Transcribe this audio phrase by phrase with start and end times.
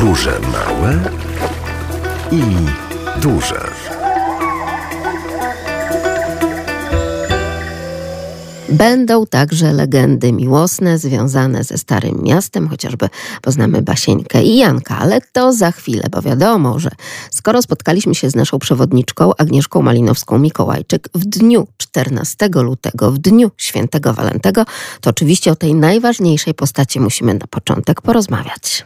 [0.00, 0.98] Podróże małe
[2.32, 2.42] i
[3.20, 3.70] duże.
[8.68, 13.08] Będą także legendy miłosne związane ze Starym Miastem, chociażby
[13.42, 16.90] poznamy Basieńkę i Janka, ale to za chwilę, bo wiadomo, że
[17.30, 24.14] skoro spotkaliśmy się z naszą przewodniczką Agnieszką Malinowską-Mikołajczyk w dniu 14 lutego, w dniu świętego
[24.14, 24.64] Walentego,
[25.00, 28.84] to oczywiście o tej najważniejszej postaci musimy na początek porozmawiać.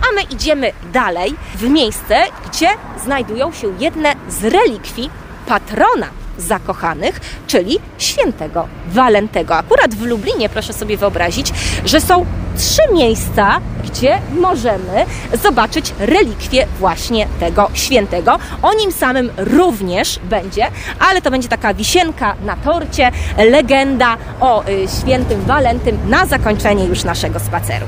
[0.00, 2.16] A my idziemy dalej w miejsce,
[2.50, 2.68] gdzie
[3.04, 5.10] znajdują się jedne z relikwii
[5.46, 6.06] patrona
[6.38, 9.56] zakochanych, czyli świętego Walentego.
[9.56, 11.52] Akurat w Lublinie proszę sobie wyobrazić,
[11.84, 12.26] że są
[12.58, 15.06] trzy miejsca, gdzie możemy
[15.42, 18.38] zobaczyć relikwie właśnie tego świętego.
[18.62, 20.66] O nim samym również będzie,
[20.98, 27.04] ale to będzie taka wisienka na torcie, legenda o y, świętym Walentym na zakończenie już
[27.04, 27.86] naszego spaceru.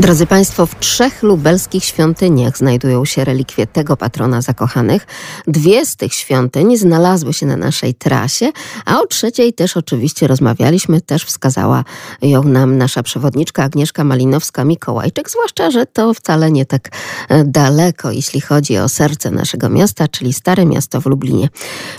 [0.00, 5.06] Drodzy Państwo, w trzech lubelskich świątyniach znajdują się relikwie tego patrona zakochanych.
[5.46, 8.52] Dwie z tych świątyń znalazły się na naszej trasie,
[8.84, 11.84] a o trzeciej też oczywiście rozmawialiśmy, też wskazała
[12.22, 16.88] ją nam nasza przewodniczka Agnieszka Malinowska-Mikołajczyk, zwłaszcza, że to wcale nie tak
[17.28, 21.48] e, daleko, jeśli chodzi o serce naszego miasta, czyli Stare Miasto w Lublinie.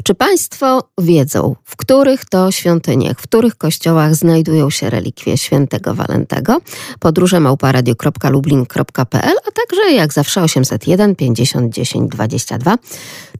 [0.03, 6.61] Czy Państwo wiedzą, w których to świątyniach, w których kościołach znajdują się relikwie świętego Walentego?
[6.99, 12.77] Podróże Małpa Radio radio.lublin.pl, a także jak zawsze 801 50 10 22.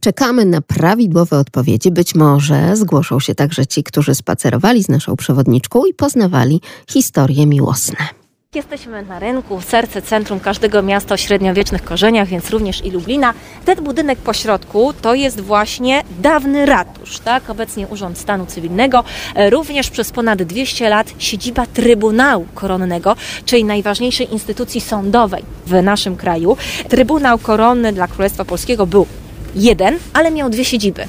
[0.00, 1.90] Czekamy na prawidłowe odpowiedzi.
[1.90, 8.25] Być może zgłoszą się także ci, którzy spacerowali z naszą przewodniczką i poznawali historie miłosne.
[8.54, 13.34] Jesteśmy na rynku, serce centrum każdego miasta o średniowiecznych korzeniach, więc również i Lublina.
[13.64, 17.50] Ten budynek po środku to jest właśnie dawny ratusz, tak?
[17.50, 24.32] Obecnie Urząd Stanu Cywilnego, e, również przez ponad 200 lat siedziba Trybunału Koronnego, czyli najważniejszej
[24.32, 26.56] instytucji sądowej w naszym kraju.
[26.88, 29.06] Trybunał Koronny dla Królestwa Polskiego był
[29.54, 31.06] jeden, ale miał dwie siedziby.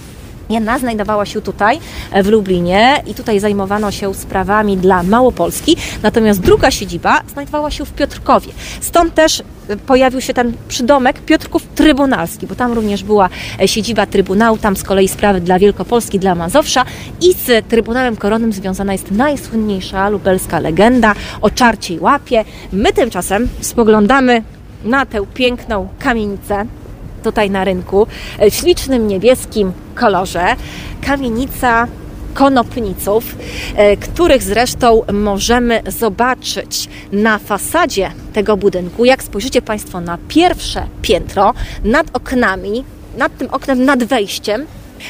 [0.49, 1.79] Jedna znajdowała się tutaj
[2.11, 7.85] e, w Lublinie i tutaj zajmowano się sprawami dla Małopolski, natomiast druga siedziba znajdowała się
[7.85, 8.51] w Piotrkowie.
[8.81, 13.29] Stąd też e, pojawił się ten przydomek Piotrków Trybunalski, bo tam również była
[13.61, 16.85] e, siedziba Trybunału, tam z kolei sprawy dla Wielkopolski, dla Mazowsza
[17.21, 22.45] i z Trybunałem Koronnym związana jest najsłynniejsza lubelska legenda o czarciej łapie.
[22.73, 24.43] My tymczasem spoglądamy
[24.83, 26.65] na tę piękną kamienicę,
[27.23, 28.07] tutaj na rynku,
[28.51, 30.55] w ślicznym niebieskim kolorze.
[31.01, 31.87] Kamienica
[32.37, 33.35] konopniców,
[33.75, 39.05] e, których zresztą możemy zobaczyć na fasadzie tego budynku.
[39.05, 42.83] Jak spojrzycie Państwo na pierwsze piętro, nad oknami,
[43.17, 44.65] nad tym oknem, nad wejściem,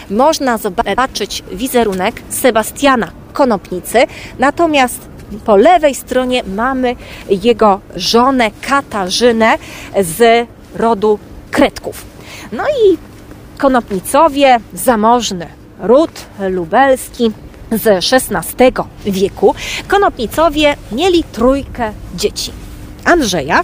[0.10, 3.98] można zobaczyć wizerunek Sebastiana Konopnicy,
[4.40, 5.00] natomiast
[5.46, 6.96] po lewej stronie mamy
[7.30, 9.58] jego żonę Katarzynę
[10.02, 11.20] z rodu
[11.52, 12.06] Kretków.
[12.52, 12.98] No i
[13.58, 15.48] Konopnicowie, zamożny
[15.80, 16.12] ród
[16.50, 17.32] lubelski
[17.72, 18.72] z XVI
[19.06, 19.56] wieku.
[19.88, 22.52] Konopnicowie mieli trójkę dzieci.
[23.06, 23.64] Andrzeja,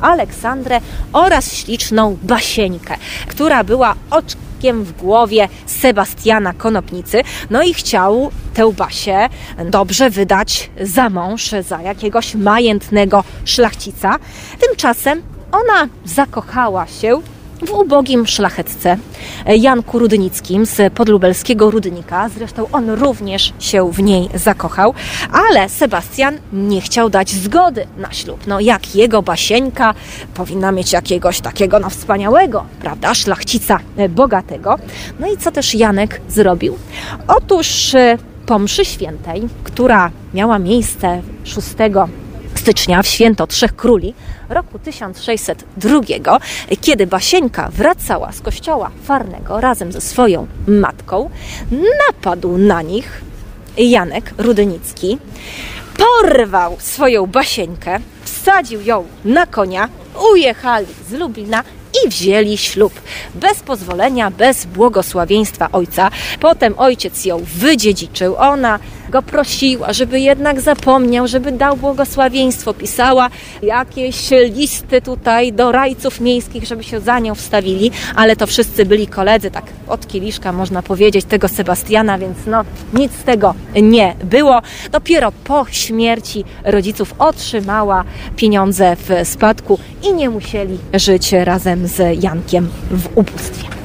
[0.00, 0.80] Aleksandrę
[1.12, 2.96] oraz śliczną Basieńkę,
[3.28, 7.22] która była oczkiem w głowie Sebastiana Konopnicy.
[7.50, 9.28] No i chciał tę Basię
[9.64, 14.16] dobrze wydać za mąż, za jakiegoś majętnego szlachcica.
[14.60, 17.20] Tymczasem ona zakochała się
[17.66, 18.96] w ubogim szlachetce
[19.46, 22.28] Janku Rudnickim z podlubelskiego Rudnika.
[22.28, 24.94] Zresztą on również się w niej zakochał,
[25.32, 28.46] ale Sebastian nie chciał dać zgody na ślub.
[28.46, 29.94] No jak jego basieńka
[30.34, 33.78] powinna mieć jakiegoś takiego no wspaniałego, prawda, szlachcica
[34.08, 34.78] bogatego.
[35.20, 36.78] No i co też Janek zrobił?
[37.28, 41.68] Otóż e, po mszy świętej, która miała miejsce 6
[42.60, 44.14] stycznia w święto Trzech Króli
[44.48, 46.38] roku 1602,
[46.80, 51.30] kiedy Basieńka wracała z kościoła farnego razem ze swoją matką,
[52.08, 53.20] napadł na nich
[53.78, 55.18] Janek Rudynicki,
[55.96, 59.88] porwał swoją Basieńkę, wsadził ją na konia,
[60.32, 61.64] ujechali z Lublina
[62.04, 62.92] i wzięli ślub.
[63.34, 66.10] Bez pozwolenia, bez błogosławieństwa ojca.
[66.40, 68.36] Potem ojciec ją wydziedziczył.
[68.36, 68.78] Ona
[69.10, 72.74] go prosiła, żeby jednak zapomniał, żeby dał błogosławieństwo.
[72.74, 73.30] Pisała
[73.62, 79.06] jakieś listy tutaj do rajców miejskich, żeby się za nią wstawili, ale to wszyscy byli
[79.06, 82.64] koledzy, tak od kieliszka można powiedzieć, tego Sebastiana, więc no
[82.94, 84.60] nic z tego nie było.
[84.92, 88.04] Dopiero po śmierci rodziców otrzymała
[88.36, 93.79] pieniądze w spadku i nie musieli żyć razem z Jankiem w ubóstwie.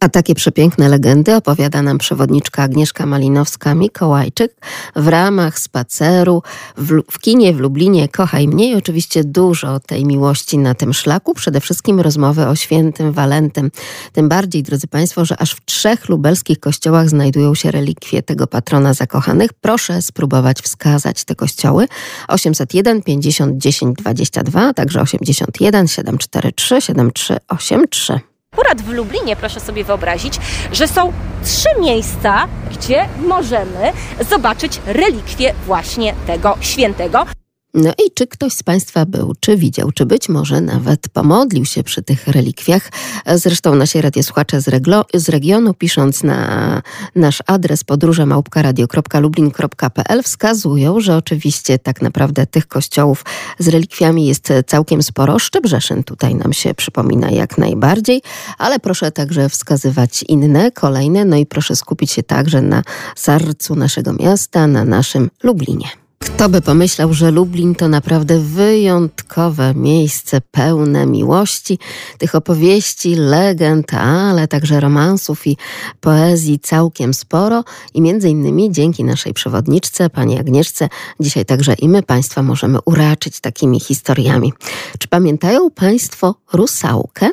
[0.00, 4.48] A takie przepiękne legendy opowiada nam przewodniczka Agnieszka Malinowska-Mikołajczyk
[4.96, 6.42] w ramach spaceru
[6.76, 11.34] w, w, kinie w Lublinie Kochaj mnie i oczywiście dużo tej miłości na tym szlaku,
[11.34, 13.70] przede wszystkim rozmowy o świętym Walentym.
[14.12, 18.94] Tym bardziej, drodzy Państwo, że aż w trzech lubelskich kościołach znajdują się relikwie tego patrona
[18.94, 19.52] zakochanych.
[19.52, 21.88] Proszę spróbować wskazać te kościoły.
[22.28, 28.29] 801 50 10 22, a także 81 743 7383.
[28.52, 30.38] Akurat w Lublinie proszę sobie wyobrazić,
[30.72, 31.12] że są
[31.44, 33.92] trzy miejsca, gdzie możemy
[34.30, 37.26] zobaczyć relikwie właśnie tego świętego.
[37.74, 41.82] No i czy ktoś z Państwa był, czy widział, czy być może nawet pomodlił się
[41.82, 42.90] przy tych relikwiach?
[43.34, 46.82] Zresztą nasi radiosłuchacze z, reglo, z regionu, pisząc na
[47.14, 53.24] nasz adres podróżemałpka.radio.lublin.pl wskazują, że oczywiście tak naprawdę tych kościołów
[53.58, 55.38] z relikwiami jest całkiem sporo.
[55.38, 58.22] Szczebrzeszyn tutaj nam się przypomina jak najbardziej,
[58.58, 62.82] ale proszę także wskazywać inne, kolejne, no i proszę skupić się także na
[63.16, 65.99] sercu naszego miasta, na naszym Lublinie.
[66.40, 71.78] Kto by pomyślał, że Lublin to naprawdę wyjątkowe miejsce pełne miłości,
[72.18, 75.56] tych opowieści, legend, ale także romansów i
[76.00, 77.64] poezji całkiem sporo
[77.94, 80.88] i między innymi dzięki naszej przewodniczce, pani Agnieszce,
[81.20, 84.52] dzisiaj także i my Państwa możemy uraczyć takimi historiami.
[84.98, 87.30] Czy pamiętają Państwo Rusałkę?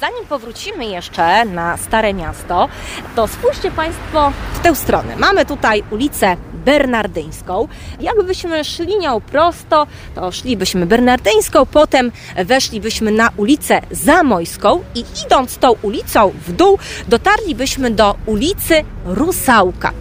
[0.00, 2.68] Zanim powrócimy jeszcze na Stare Miasto,
[3.16, 5.16] to spójrzcie Państwo w tę stronę.
[5.16, 7.68] Mamy tutaj ulicę Bernardyńską.
[8.00, 12.12] Jakbyśmy szli nią prosto, to szlibyśmy Bernardyńską, potem
[12.44, 16.78] weszlibyśmy na ulicę Zamojską i idąc tą ulicą w dół,
[17.08, 19.92] dotarlibyśmy do ulicy Rusałka.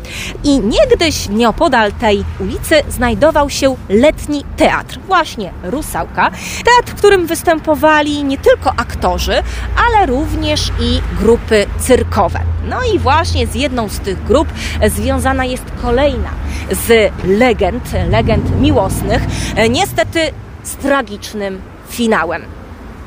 [0.44, 6.32] I niegdyś nieopodal tej ulicy znajdował się letni teatr, właśnie Rusałka.
[6.66, 9.44] Teatr, w którym występowali nie tylko aktorzy,
[9.88, 12.40] ale również i grupy cyrkowe.
[12.68, 14.48] No i właśnie z jedną z tych grup
[14.88, 16.30] związana jest kolejna
[16.72, 19.22] z legend, legend miłosnych,
[19.70, 20.20] niestety
[20.64, 22.42] z tragicznym finałem.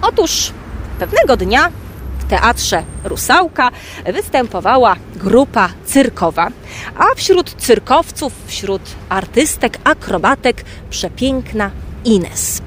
[0.03, 0.53] Otóż
[0.99, 1.71] pewnego dnia
[2.19, 3.71] w teatrze Rusałka
[4.13, 6.49] występowała grupa cyrkowa,
[6.99, 11.71] a wśród cyrkowców, wśród artystek, akrobatek przepiękna
[12.05, 12.63] Ines.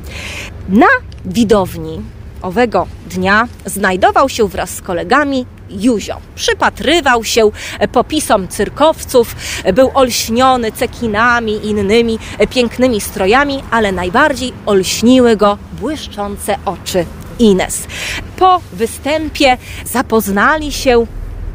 [0.69, 0.87] Na
[1.25, 2.01] widowni
[2.41, 6.17] owego dnia znajdował się wraz z kolegami Juzio.
[6.35, 7.51] Przypatrywał się
[7.91, 9.35] popisom cyrkowców,
[9.73, 12.19] był olśniony cekinami innymi
[12.49, 17.05] pięknymi strojami, ale najbardziej olśniły go błyszczące oczy
[17.39, 17.87] Ines.
[18.37, 21.05] Po występie zapoznali się,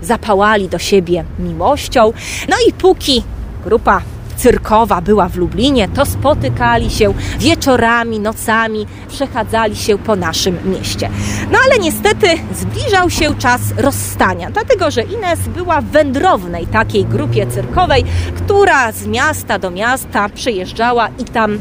[0.02, 2.12] zapałali do siebie miłością,
[2.48, 3.22] no i póki
[3.64, 4.02] grupa
[4.42, 11.10] cyrkowa była w Lublinie, to spotykali się wieczorami, nocami, przechadzali się po naszym mieście.
[11.52, 17.46] No ale niestety zbliżał się czas rozstania, dlatego że Ines była w wędrownej takiej grupie
[17.46, 18.04] cyrkowej,
[18.36, 21.58] która z miasta do miasta przyjeżdżała i tam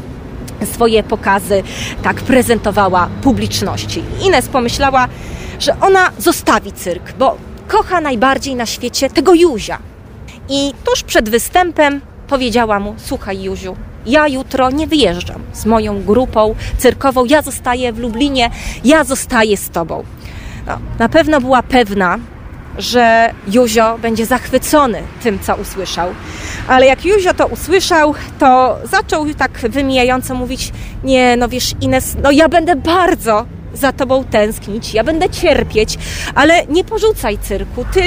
[0.72, 1.62] swoje pokazy
[2.02, 4.02] tak prezentowała publiczności.
[4.22, 5.08] Ines pomyślała,
[5.58, 7.36] że ona zostawi cyrk, bo
[7.68, 9.78] kocha najbardziej na świecie tego Juzia.
[10.48, 12.00] I tuż przed występem
[12.32, 13.76] powiedziała mu: Słuchaj, Józiu,
[14.06, 18.50] ja jutro nie wyjeżdżam z moją grupą cyrkową, ja zostaję w Lublinie,
[18.84, 20.04] ja zostaję z tobą.
[20.66, 22.18] No, na pewno była pewna,
[22.78, 26.08] że Józio będzie zachwycony tym, co usłyszał.
[26.68, 30.72] Ale jak Józio to usłyszał, to zaczął tak wymijająco mówić:
[31.04, 35.98] Nie, no wiesz, Ines, no ja będę bardzo za tobą tęsknić, ja będę cierpieć,
[36.34, 37.84] ale nie porzucaj cyrku.
[37.92, 38.00] Ty,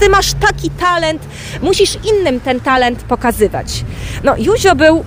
[0.00, 1.22] ty masz taki talent,
[1.62, 3.84] musisz innym ten talent pokazywać.
[4.24, 5.04] No, Józio był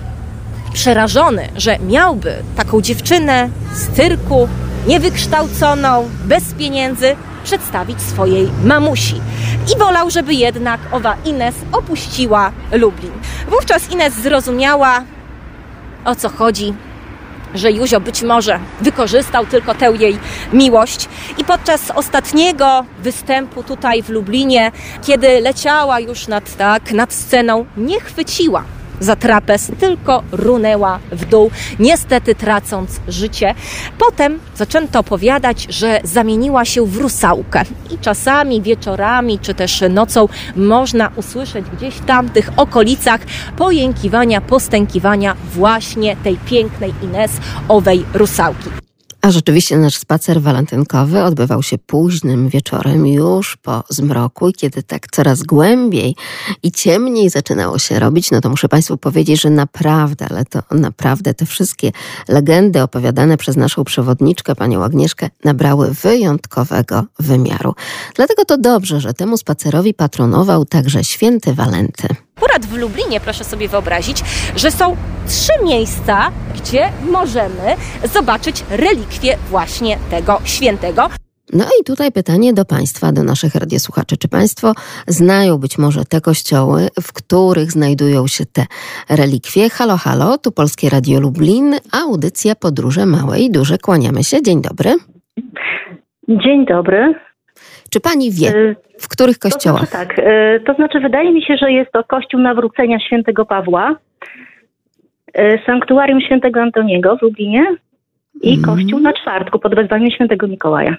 [0.72, 4.48] przerażony, że miałby taką dziewczynę z cyrku,
[4.86, 9.20] niewykształconą, bez pieniędzy, przedstawić swojej mamusi.
[9.74, 13.12] I wolał, żeby jednak owa Ines opuściła Lublin.
[13.50, 15.04] Wówczas Ines zrozumiała,
[16.04, 16.74] o co chodzi,
[17.56, 20.18] że Józio być może wykorzystał tylko tę jej
[20.52, 21.08] miłość.
[21.38, 24.72] I podczas ostatniego występu tutaj w Lublinie,
[25.06, 31.50] kiedy leciała już nad, tak, nad sceną, nie chwyciła za trapez, tylko runęła w dół,
[31.78, 33.54] niestety tracąc życie.
[33.98, 41.10] Potem zaczęto opowiadać, że zamieniła się w rusałkę i czasami wieczorami czy też nocą można
[41.16, 43.20] usłyszeć gdzieś w tamtych okolicach
[43.56, 47.30] pojękiwania, postękiwania właśnie tej pięknej Ines,
[47.68, 48.85] owej rusałki.
[49.26, 55.06] A rzeczywiście nasz spacer walentynkowy odbywał się późnym wieczorem, już po zmroku, i kiedy tak
[55.10, 56.16] coraz głębiej
[56.62, 61.34] i ciemniej zaczynało się robić, no to muszę Państwu powiedzieć, że naprawdę, ale to naprawdę
[61.34, 61.92] te wszystkie
[62.28, 67.74] legendy opowiadane przez naszą przewodniczkę, panią Agnieszkę, nabrały wyjątkowego wymiaru.
[68.14, 72.25] Dlatego to dobrze, że temu spacerowi patronował także święty Walenty.
[72.36, 74.22] Akurat w Lublinie proszę sobie wyobrazić,
[74.56, 81.08] że są trzy miejsca, gdzie możemy zobaczyć relikwie właśnie tego świętego.
[81.52, 84.16] No i tutaj pytanie do Państwa, do naszych radiosłuchaczy.
[84.16, 84.72] Czy Państwo
[85.06, 88.64] znają być może te kościoły, w których znajdują się te
[89.10, 89.68] relikwie?
[89.70, 91.74] Halo, halo, tu Polskie Radio Lublin,
[92.06, 93.78] audycja Podróże Małe i Duże.
[93.78, 94.42] Kłaniamy się.
[94.42, 94.90] Dzień dobry.
[96.28, 97.25] Dzień dobry.
[97.90, 99.86] Czy Pani wie, Y, w których To kościołach?
[99.88, 103.96] znaczy tak, y, to znaczy wydaje mi się, że jest to Kościół Nawrócenia Świętego Pawła,
[105.38, 107.66] y, Sanktuarium Świętego Antoniego w Lublinie
[108.42, 108.76] i Mhm.
[108.78, 110.96] Kościół na czwartku pod wezwaniem Świętego Mikołaja.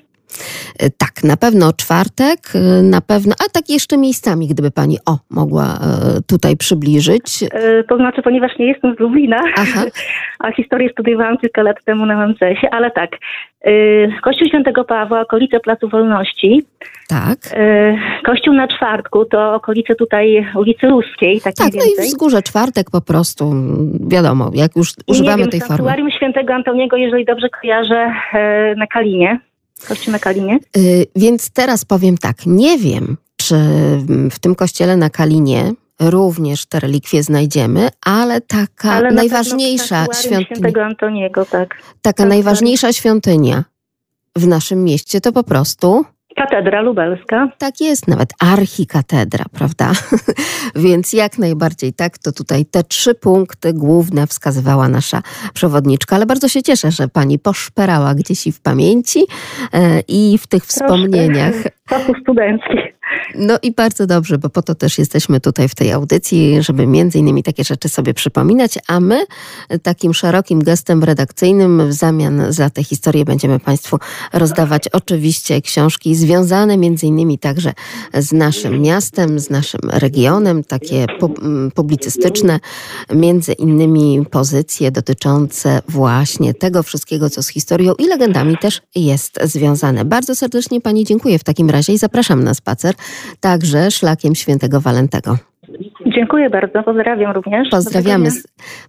[0.84, 5.18] Y, Tak, na pewno czwartek, y, na pewno, a tak jeszcze miejscami, gdyby Pani, o,
[5.30, 7.24] mogła y, tutaj przybliżyć.
[7.90, 9.84] To znaczy, ponieważ nie jestem z Lublina, Aha,
[10.40, 13.10] a historię studiowałam kilka lat temu na MCS-ie, ale tak,
[14.24, 16.64] Kościół Świętego Pawła, okolice Placu Wolności,
[17.08, 17.38] tak.
[18.26, 22.06] Kościół na czwartku to okolice tutaj ulicy Ruskiej, tak, mniej no i więcej.
[22.06, 23.54] wzgórze czwartek po prostu,
[24.08, 25.76] wiadomo, jak już I używamy nie wiem, tej formy.
[25.76, 29.40] Sanktuarium Świętego Antoniego, jeżeli dobrze kojarzę, e, na Kalinie.
[29.88, 30.60] Kościół na Kalinie.
[30.78, 33.56] Y, Więc teraz powiem tak, nie wiem, czy
[34.32, 40.86] w tym kościele na Kalinie również te relikwie znajdziemy, ale taka Ale na najważniejsza świątynia,
[40.86, 41.82] Antoniego, tak.
[42.02, 43.64] taka tak, najważniejsza świątynia
[44.36, 46.06] w naszym mieście to po prostu
[46.38, 47.50] Katedra Lubelska.
[47.58, 49.92] tak jest, nawet archikatedra, prawda?
[50.86, 55.22] Więc jak najbardziej tak, to tutaj te trzy punkty główne wskazywała nasza
[55.54, 59.20] przewodniczka, ale bardzo się cieszę, że pani poszperała gdzieś i w pamięci
[59.74, 61.54] e, i w tych wspomnieniach.
[61.90, 62.97] Czasów studenckich.
[63.36, 67.20] No i bardzo dobrze, bo po to też jesteśmy tutaj w tej audycji, żeby między
[67.20, 69.26] innymi takie rzeczy sobie przypominać, a my
[69.84, 74.00] takim szerokim gestem redakcyjnym w zamian za te historie będziemy Państwu
[74.34, 77.74] rozdawać oczywiście książki związane między innymi także
[78.14, 81.06] z naszym miastem, z naszym regionem, takie
[81.76, 82.60] publicystyczne,
[83.14, 90.06] między innymi pozycje dotyczące właśnie tego wszystkiego, co z historią i legendami też jest związane.
[90.06, 92.96] Bardzo serdecznie Pani dziękuję w takim razie i zapraszam na spacer
[93.40, 95.38] także szlakiem świętego Walentego.
[96.16, 97.70] Dziękuję bardzo, pozdrawiam również.
[97.70, 98.30] Pozdrawiamy,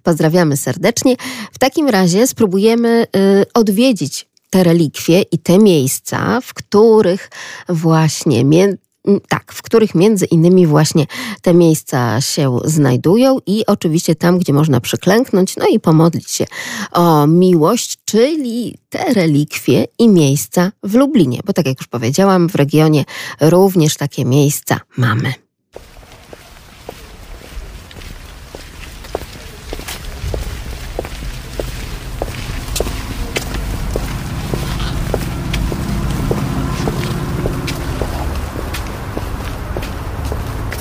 [0.03, 1.15] pozdrawiamy serdecznie.
[1.53, 7.31] W takim razie spróbujemy y, odwiedzić te relikwie i te miejsca, w których
[7.69, 8.45] właśnie
[9.29, 11.07] tak, w których między innymi właśnie
[11.43, 16.45] te miejsca się znajdują i oczywiście tam, gdzie można przyklęknąć, no i pomodlić się
[16.93, 22.55] o miłość, czyli te relikwie i miejsca w Lublinie, bo tak jak już powiedziałam, w
[22.55, 23.05] regionie
[23.41, 25.48] również takie miejsca mamy.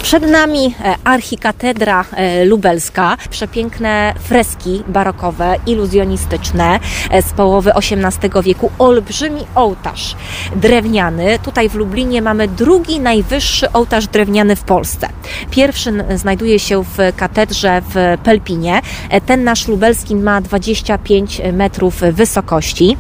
[0.07, 6.79] Przed nami e, archikatedra e, lubelska, przepiękne freski barokowe, iluzjonistyczne
[7.11, 10.15] e, z połowy XVIII wieku, olbrzymi ołtarz
[10.55, 11.39] drewniany.
[11.39, 15.09] Tutaj w Lublinie mamy drugi najwyższy ołtarz drewniany w Polsce.
[15.51, 18.81] Pierwszy znajduje się w katedrze w Pelpinie.
[19.25, 22.97] Ten nasz lubelski ma 25 metrów wysokości.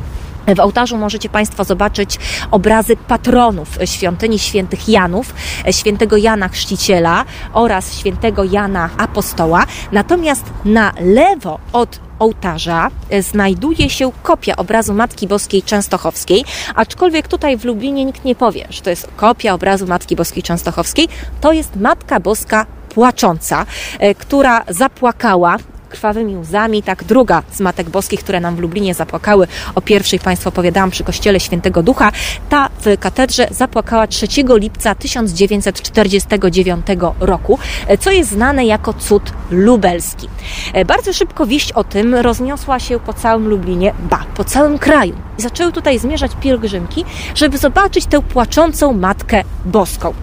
[0.55, 2.19] W ołtarzu możecie Państwo zobaczyć
[2.51, 5.33] obrazy patronów świątyni świętych Janów,
[5.71, 9.65] świętego Jana Chrzciciela oraz świętego Jana Apostoła.
[9.91, 17.57] Natomiast na lewo od ołtarza e, znajduje się kopia obrazu Matki Boskiej Częstochowskiej, aczkolwiek tutaj
[17.57, 21.07] w Lublinie nikt nie powie, że to jest kopia obrazu Matki Boskiej Częstochowskiej.
[21.41, 23.65] To jest Matka Boska płacząca,
[23.99, 29.47] e, która zapłakała krwawymi łzami, tak druga z Matek Boskich, które nam w Lublinie zapłakały.
[29.75, 32.11] O pierwszej Państwu opowiadałam przy kościele Świętego Ducha.
[32.49, 34.27] Ta w katedrze zapłakała 3
[34.57, 36.87] lipca 1949
[37.19, 40.29] roku, e, co jest znane jako cud lubelski.
[40.73, 45.15] E, Bardzo szybko wieść o tym rozniosła się po całym Lublinie, ba, po całym kraju.
[45.37, 50.13] Zaczęły tutaj zmierzać pielgrzymki, żeby zobaczyć tę płaczącą Matkę Boską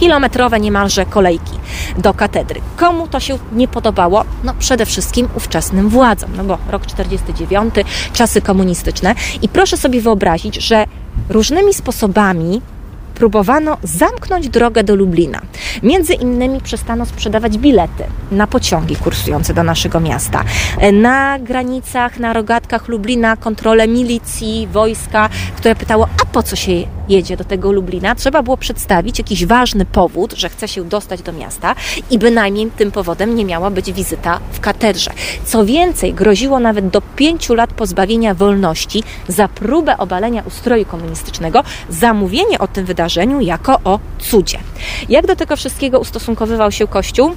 [0.00, 1.58] kilometrowe niemalże kolejki
[1.98, 2.60] do katedry.
[2.76, 4.24] Komu to się nie podobało?
[4.44, 7.74] No przede wszystkim ówczesnym władzom, no bo rok 49,
[8.12, 10.84] czasy komunistyczne i proszę sobie wyobrazić, że
[11.28, 12.60] różnymi sposobami
[13.14, 15.40] próbowano zamknąć drogę do Lublina.
[15.82, 20.44] Między innymi przestano sprzedawać bilety na pociągi kursujące do naszego miasta.
[20.92, 26.72] Na granicach, na rogatkach Lublina kontrole milicji, wojska, które pytało, a po co się
[27.08, 28.14] jedzie do tego Lublina?
[28.14, 31.74] Trzeba było przedstawić jakiś ważny powód, że chce się dostać do miasta
[32.10, 35.10] i bynajmniej tym powodem nie miała być wizyta w katedrze.
[35.44, 42.58] Co więcej, groziło nawet do pięciu lat pozbawienia wolności za próbę obalenia ustroju komunistycznego, zamówienie
[42.58, 44.58] o tym wydarzeniu jako o cudzie.
[45.08, 47.34] Jak do tego wszystkiego ustosunkowywał się Kościół?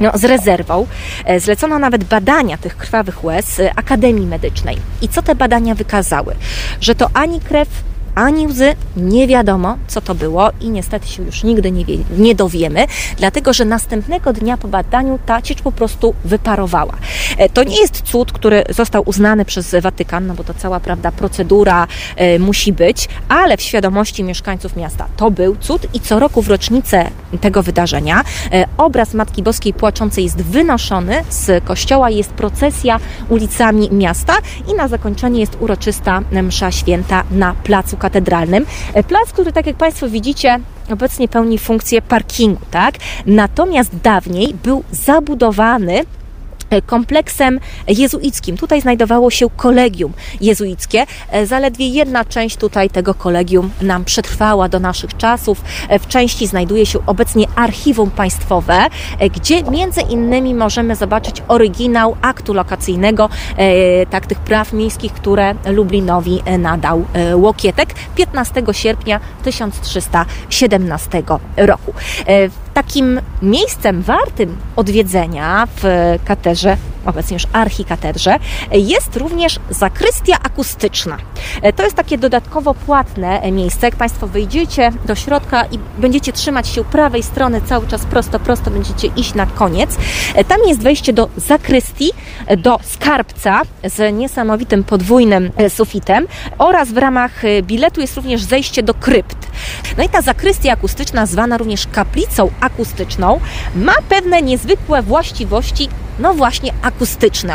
[0.00, 0.86] no, z rezerwą.
[1.24, 4.76] E, zlecono nawet badania tych krwawych łez e, Akademii Medycznej.
[5.02, 6.34] I co te badania wykazały?
[6.80, 7.68] Że to ani krew,
[8.14, 12.34] ani łzy, nie wiadomo co to było i niestety się już nigdy nie, wie, nie
[12.34, 12.86] dowiemy,
[13.16, 16.94] dlatego że następnego dnia po badaniu ta ciecz po prostu wyparowała.
[17.36, 21.12] E, to nie jest cud, który został uznany przez Watykan, no bo to cała prawda
[21.12, 21.86] procedura
[22.16, 26.48] e, musi być, ale w świadomości mieszkańców miasta to był cud i co roku w
[26.48, 33.88] rocznicę tego wydarzenia e, obraz Matki Boskiej płaczącej jest wynoszony z kościoła, jest procesja ulicami
[33.92, 34.34] miasta
[34.72, 38.66] i na zakończenie jest uroczysta msza święta na placu katedralnym.
[38.94, 40.60] E, plac, który tak jak Państwo widzicie,
[40.92, 42.94] obecnie pełni funkcję parkingu, tak?
[43.26, 46.04] Natomiast dawniej był zabudowany
[46.86, 48.56] kompleksem jezuickim.
[48.56, 51.06] Tutaj znajdowało się kolegium jezuickie.
[51.30, 55.62] E, zaledwie jedna część tutaj tego kolegium nam przetrwała do naszych czasów.
[55.88, 58.86] E, w części znajduje się obecnie archiwum państwowe,
[59.18, 63.28] e, gdzie między innymi możemy zobaczyć oryginał aktu lokacyjnego,
[64.10, 71.22] tak tych praw miejskich, które Lublinowi nadał Łokietek 15 sierpnia 1317
[71.56, 71.94] roku.
[72.80, 75.84] Takim miejscem wartym odwiedzenia w
[76.24, 76.76] katedrze
[77.06, 78.36] obecnie już archikatedrze,
[78.72, 81.16] jest również zakrystia akustyczna.
[81.76, 83.86] To jest takie dodatkowo płatne miejsce.
[83.86, 88.70] Jak Państwo wyjdziecie do środka i będziecie trzymać się prawej strony cały czas prosto, prosto
[88.70, 89.96] będziecie iść na koniec.
[90.48, 92.10] Tam jest wejście do zakrystii,
[92.58, 96.26] do skarbca z niesamowitym podwójnym sufitem
[96.58, 99.50] oraz w ramach biletu jest również zejście do krypt.
[99.98, 103.40] No i ta zakrystia akustyczna, zwana również kaplicą akustyczną,
[103.74, 105.88] ma pewne niezwykłe właściwości
[106.18, 106.89] no właśnie akustyczne.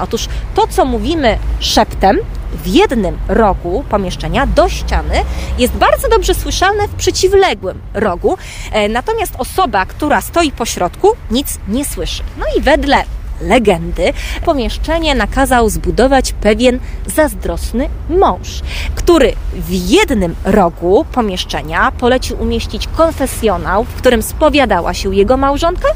[0.04, 2.18] Otóż to, co mówimy szeptem,
[2.63, 5.15] w jednym rogu pomieszczenia do ściany
[5.58, 8.38] jest bardzo dobrze słyszalne w przeciwległym rogu,
[8.72, 12.24] e, natomiast osoba, która stoi po środku, nic nie słyszy.
[12.38, 13.04] No i wedle
[13.42, 14.13] legendy,
[14.46, 16.80] pomieszczenie nakazał zbudować pewien
[17.15, 18.62] zazdrosny mąż,
[18.96, 25.88] który w jednym rogu pomieszczenia polecił umieścić konfesjonał, w którym spowiadała się jego małżonka,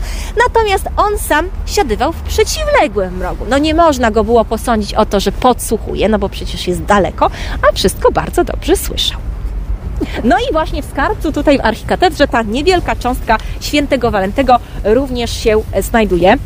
[0.48, 3.46] natomiast on sam siadywał w przeciwległym rogu.
[3.50, 7.30] No nie można go było posądzić o to, że podsłuchuje, no bo przecież jest daleko,
[7.70, 9.20] a wszystko bardzo dobrze słyszał.
[10.24, 15.62] No i właśnie w skarbcu tutaj w archikatedrze ta niewielka cząstka świętego Walentego również się
[15.82, 16.38] znajduje.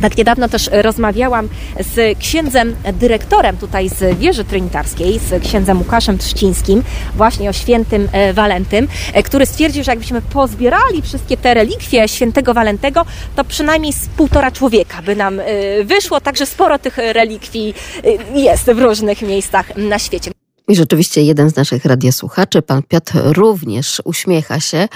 [0.00, 1.48] Tak niedawno też rozmawiałam
[1.80, 6.82] z księdzem dyrektorem tutaj z wieży trinitarskiej, z księdzem Łukaszem Trzcińskim,
[7.14, 12.54] właśnie o świętym e, Walentym, e, który stwierdził, że jakbyśmy pozbierali wszystkie te relikwie świętego
[12.54, 15.44] Walentego, to przynajmniej z półtora człowieka by nam e,
[15.84, 17.74] wyszło, także sporo tych relikwii
[18.34, 20.43] jest w różnych miejscach na świecie.
[20.68, 24.88] I rzeczywiście jeden z naszych radiosłuchaczy, pan Piotr, również uśmiecha się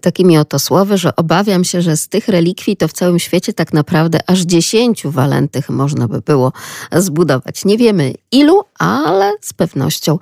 [0.00, 3.72] takimi oto słowy, że obawiam się, że z tych relikwii to w całym świecie tak
[3.72, 6.52] naprawdę aż dziesięciu walentych można by było
[6.92, 7.64] zbudować.
[7.64, 10.18] Nie wiemy ilu, ale z pewnością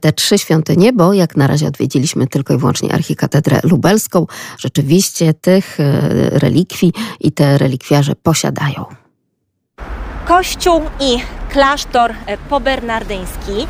[0.00, 4.26] te trzy świątynie, bo jak na razie odwiedziliśmy tylko i wyłącznie archikatedrę lubelską,
[4.58, 6.00] rzeczywiście tych e,
[6.38, 8.84] relikwii i te relikwiarze posiadają.
[10.26, 11.18] Kościół i
[11.50, 12.14] klasztor
[12.48, 13.66] pobernardyński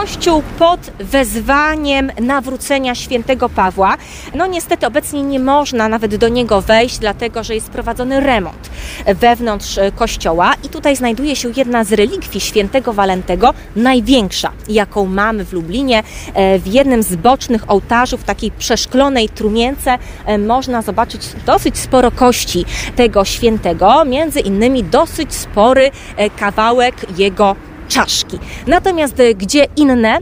[0.00, 3.96] Kościół pod wezwaniem nawrócenia świętego Pawła.
[4.34, 8.70] No niestety obecnie nie można nawet do niego wejść, dlatego że jest prowadzony remont
[9.06, 15.44] wewnątrz e, kościoła i tutaj znajduje się jedna z relikwii świętego Walentego, największa, jaką mamy
[15.44, 16.02] w Lublinie.
[16.34, 22.64] E, w jednym z bocznych ołtarzów, takiej przeszklonej trumience, e, można zobaczyć dosyć sporo kości
[22.96, 25.90] tego świętego, między innymi dosyć spory
[26.36, 27.56] kawałek jego
[27.94, 28.38] czaszki.
[28.66, 30.18] Natomiast e, gdzie inne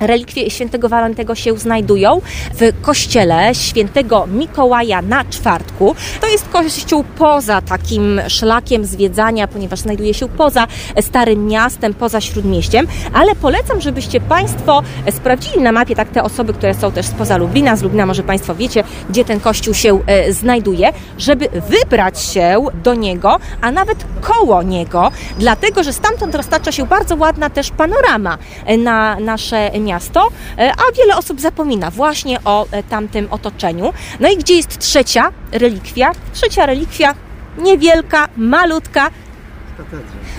[0.00, 2.20] relikwie świętego Walentego się znajdują
[2.54, 5.94] w kościele świętego Mikołaja na czwartku.
[6.20, 10.66] To jest kościół poza takim szlakiem zwiedzania, ponieważ znajduje się poza
[11.00, 16.74] Starym Miastem, poza Śródmieściem, ale polecam, żebyście Państwo sprawdzili na mapie tak te osoby, które
[16.74, 20.92] są też spoza Lublina, z Lublina może Państwo wiecie, gdzie ten kościół się e, znajduje,
[21.18, 27.16] żeby wybrać się do niego, a nawet koło niego, dlatego, że stamtąd roztacza się bardzo
[27.16, 28.38] ładna też panorama
[28.78, 33.92] na nasze miasto miasto, e, a wiele osób zapomina właśnie o e, tamtym otoczeniu.
[34.20, 36.12] No i gdzie jest trzecia relikwia?
[36.32, 37.14] Trzecia relikwia
[37.58, 39.10] niewielka, malutka,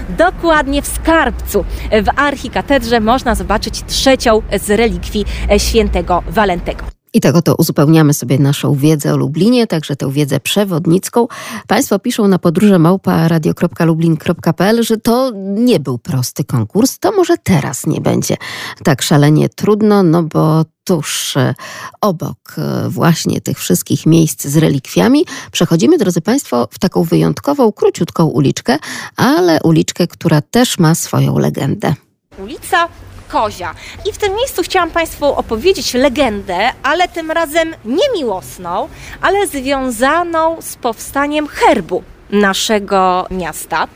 [0.10, 6.99] Dokładnie w skarbcu w archikatedrze można zobaczyć trzecią z relikwii e, świętego Walentego.
[7.13, 11.28] I tak oto uzupełniamy sobie naszą wiedzę o Lublinie, także tę wiedzę przewodnicką.
[11.67, 17.88] Państwo piszą na podróże małpa radio.lublin.pl, że to nie był prosty konkurs, to może teraz
[17.88, 18.38] nie będzie
[18.84, 21.56] tak szalenie trudno, no bo tuż e,
[22.02, 28.26] obok e, właśnie tych wszystkich miejsc z relikwiami przechodzimy, drodzy Państwo, w taką wyjątkową, króciutką
[28.26, 28.78] uliczkę,
[29.15, 31.93] ale uliczkę, która też ma swoją legendę.
[32.38, 32.88] Ulica
[33.30, 33.76] Kozia.
[34.10, 38.89] I w tym miejscu chciałam Państwu opowiedzieć legendę, ale tym razem nie miłosną,
[39.22, 43.88] ale związaną z powstaniem herbu naszego miasta.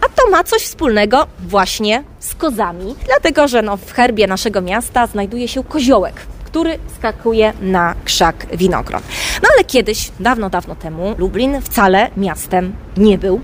[0.00, 5.06] A to ma coś wspólnego właśnie z kozami, dlatego że no, w herbie naszego miasta
[5.06, 6.14] znajduje się koziołek
[6.46, 9.02] który skakuje na krzak winogron.
[9.42, 13.40] No ale kiedyś, dawno, dawno temu, Lublin wcale miastem nie był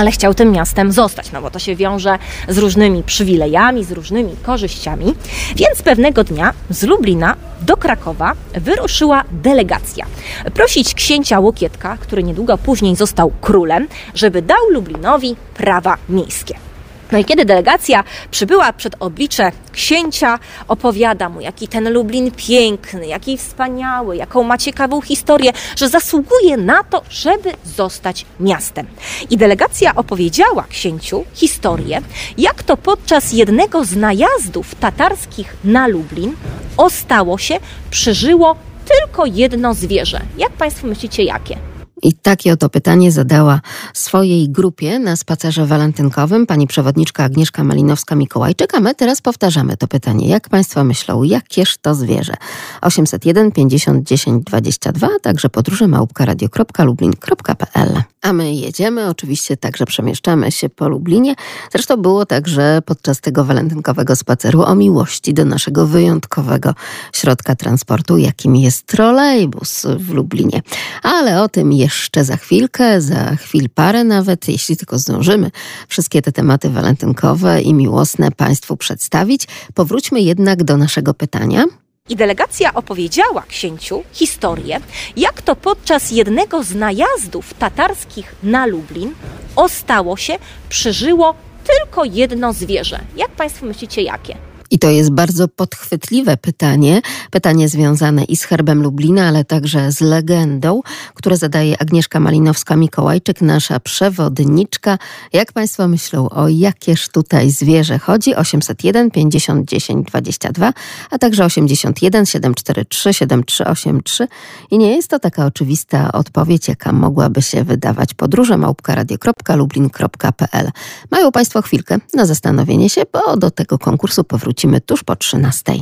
[0.00, 4.36] ale chciał tym miastem zostać, no bo to się wiąże z różnymi przywilejami, z różnymi
[4.42, 5.14] korzyściami.
[5.56, 10.06] Więc pewnego dnia z Lublina do Krakowa wyruszyła delegacja.
[10.54, 16.69] Prosić księcia Łokietka, który niedługo później został królem, żeby dał Lublinowi prawa miejskie.
[17.12, 23.38] No i kiedy delegacja przybyła przed oblicze księcia, opowiada mu, jaki ten Lublin piękny, jaki
[23.38, 28.86] wspaniały, jaką ma ciekawą historię, że zasługuje na to, żeby zostać miastem.
[29.30, 32.02] I delegacja opowiedziała księciu historię,
[32.38, 36.36] jak to podczas jednego z najazdów tatarskich na Lublin
[36.76, 38.56] ostało się, przeżyło
[38.88, 40.20] tylko jedno zwierzę.
[40.38, 41.69] Jak Państwo myślicie, jakie?
[42.02, 43.60] I takie oto pytanie zadała
[43.94, 50.28] swojej grupie na spacerze walentynkowym pani przewodniczka Agnieszka Malinowska-Mikołajczyk, a my teraz powtarzamy to pytanie.
[50.28, 52.34] Jak państwo myślą, jakież to zwierzę?
[52.80, 58.02] 801 50 10 22, także podróże małpka radio.lublin.pl.
[58.22, 61.34] A my jedziemy, oczywiście także przemieszczamy się po Lublinie.
[61.72, 66.74] Zresztą było także podczas tego walentynkowego spaceru o miłości do naszego wyjątkowego
[67.12, 70.62] środka transportu, jakim jest trolejbus w Lublinie.
[71.02, 75.50] Ale o tym jeszcze jeszcze za chwilkę, za chwil parę nawet, jeśli tylko zdążymy,
[75.88, 79.44] wszystkie te tematy walentynkowe i miłosne Państwu przedstawić.
[79.74, 81.64] Powróćmy jednak do naszego pytania.
[82.08, 84.80] I delegacja opowiedziała księciu historię,
[85.16, 89.14] jak to podczas jednego z najazdów tatarskich na Lublin
[89.56, 93.00] ostało się, przeżyło tylko jedno zwierzę.
[93.16, 94.49] Jak Państwo myślicie, jakie?
[94.70, 100.00] I to jest bardzo podchwytliwe pytanie, pytanie związane i z herbem Lublina, ale także z
[100.00, 100.80] legendą,
[101.14, 104.98] które zadaje Agnieszka Malinowska-Mikołajczyk, nasza przewodniczka.
[105.32, 108.34] Jak Państwo myślą, o jakież tutaj zwierzę chodzi?
[108.34, 110.72] 801 50 10 22,
[111.10, 114.28] a także 81 743 7383.
[114.70, 118.14] I nie jest to taka oczywista odpowiedź, jaka mogłaby się wydawać.
[118.14, 120.70] Podróże małpka.radio.lublin.pl
[121.10, 125.72] Mają Państwo chwilkę na zastanowienie się, bo do tego konkursu powróci wrócimy tuż po 13.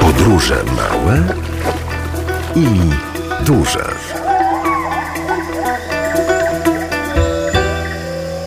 [0.00, 1.22] Podróże małe
[2.56, 2.66] i
[3.44, 3.84] duże.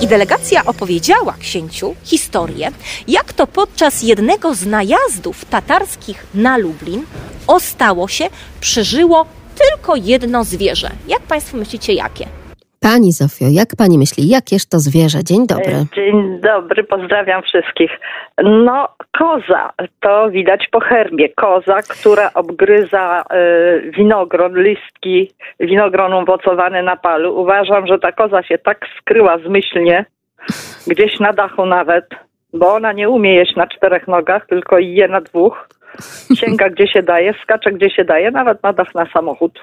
[0.01, 2.71] I delegacja opowiedziała księciu historię,
[3.07, 7.03] jak to podczas jednego z najazdów tatarskich na Lublin
[7.47, 9.25] ostało się, przeżyło
[9.57, 10.91] tylko jedno zwierzę.
[11.07, 12.46] Jak Państwo myślicie, jakie?
[12.79, 15.23] Pani Zofio, jak pani myśli, jakież to zwierzę?
[15.23, 15.73] Dzień dobry.
[15.73, 17.91] E, dzień dobry, pozdrawiam wszystkich.
[18.43, 18.87] No,
[19.17, 21.29] koza, to widać po herbie.
[21.29, 27.41] Koza, która obgryza y, winogron, listki winogronu owocowane na palu.
[27.41, 30.05] Uważam, że ta koza się tak skryła zmyślnie,
[30.87, 32.05] gdzieś na dachu nawet,
[32.53, 35.67] bo ona nie umie jeść na czterech nogach, tylko je na dwóch.
[36.39, 39.59] Sięga gdzie się daje, skacze gdzie się daje, nawet na dach na samochód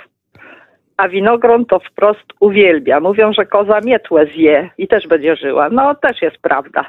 [0.96, 3.00] a winogron to wprost uwielbia.
[3.00, 5.68] Mówią, że koza mietłę zje i też będzie żyła.
[5.70, 6.84] No, też jest prawda.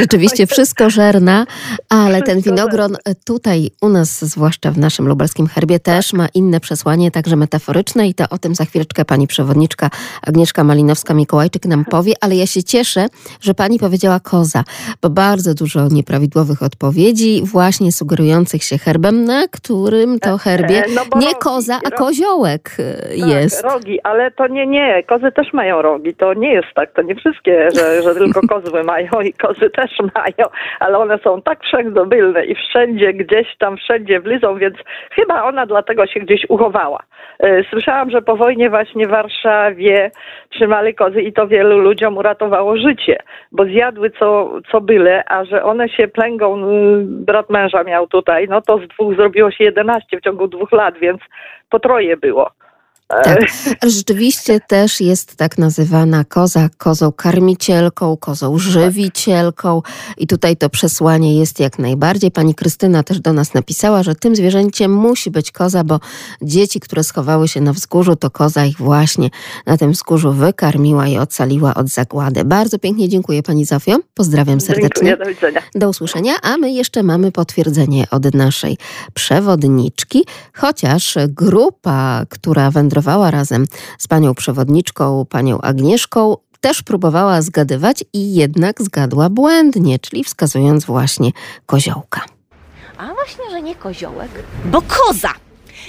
[0.00, 1.46] Rzeczywiście wszystko żerna,
[1.88, 7.10] ale ten winogron tutaj u nas, zwłaszcza w naszym lubelskim herbie, też ma inne przesłanie,
[7.10, 9.90] także metaforyczne i to o tym za chwileczkę pani przewodniczka
[10.26, 13.06] Agnieszka Malinowska-Mikołajczyk nam powie, ale ja się cieszę,
[13.40, 14.64] że pani powiedziała koza,
[15.02, 21.20] bo bardzo dużo nieprawidłowych odpowiedzi, właśnie sugerujących się herbem, na którym to herbie e, no
[21.20, 22.76] nie koza, a koziołek
[23.14, 23.62] jest.
[23.62, 27.02] Tak, rogi, ale to nie, nie, kozy też mają rogi, to nie jest tak, to
[27.02, 31.64] nie wszystkie, że, że tylko kozły mają i kozy też mają, ale one są tak
[31.64, 34.76] wszędobylne i wszędzie, gdzieś tam, wszędzie wlizą, więc
[35.10, 37.02] chyba ona dlatego się gdzieś uchowała.
[37.40, 40.10] E, słyszałam, że po wojnie właśnie w Warszawie
[40.50, 43.18] trzymali kozy i to wielu ludziom uratowało życie,
[43.52, 46.62] bo zjadły co, co byle, a że one się plęgą,
[47.04, 50.98] brat męża miał tutaj, no to z dwóch zrobiło się 11 w ciągu dwóch lat,
[50.98, 51.20] więc
[51.70, 52.50] po troje było.
[53.24, 53.40] Tak,
[53.82, 59.82] rzeczywiście też jest tak nazywana koza, kozą karmicielką, kozą żywicielką
[60.16, 62.30] i tutaj to przesłanie jest jak najbardziej.
[62.30, 66.00] Pani Krystyna też do nas napisała, że tym zwierzęciem musi być koza, bo
[66.42, 69.30] dzieci, które schowały się na wzgórzu, to koza ich właśnie
[69.66, 72.44] na tym wzgórzu wykarmiła i ocaliła od zagłady.
[72.44, 75.08] Bardzo pięknie dziękuję Pani Zofio, pozdrawiam serdecznie.
[75.08, 75.62] Dziękuję, do widzenia.
[75.74, 78.78] Do usłyszenia, a my jeszcze mamy potwierdzenie od naszej
[79.14, 83.66] przewodniczki, chociaż grupa, która wędrowała razem
[83.98, 91.30] z panią przewodniczką, panią Agnieszką, też próbowała zgadywać i jednak zgadła błędnie, czyli wskazując właśnie
[91.66, 92.20] koziołka.
[92.98, 94.30] A właśnie, że nie koziołek,
[94.64, 95.32] bo koza.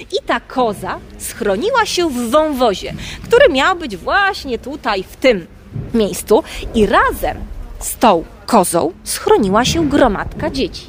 [0.00, 5.46] I ta koza schroniła się w wąwozie, który miał być właśnie tutaj, w tym
[5.94, 6.42] miejscu,
[6.74, 7.36] i razem
[7.78, 10.86] z tą kozą schroniła się gromadka dzieci.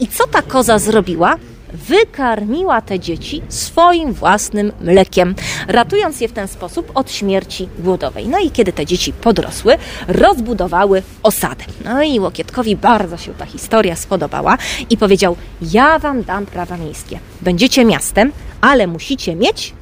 [0.00, 1.36] I co ta koza zrobiła?
[1.72, 5.34] Wykarmiła te dzieci swoim własnym mlekiem,
[5.68, 8.28] ratując je w ten sposób od śmierci głodowej.
[8.28, 9.78] No i kiedy te dzieci podrosły,
[10.08, 11.64] rozbudowały osadę.
[11.84, 14.58] No i Łokietkowi bardzo się ta historia spodobała
[14.90, 17.18] i powiedział: Ja wam dam prawa miejskie.
[17.40, 19.72] Będziecie miastem, ale musicie mieć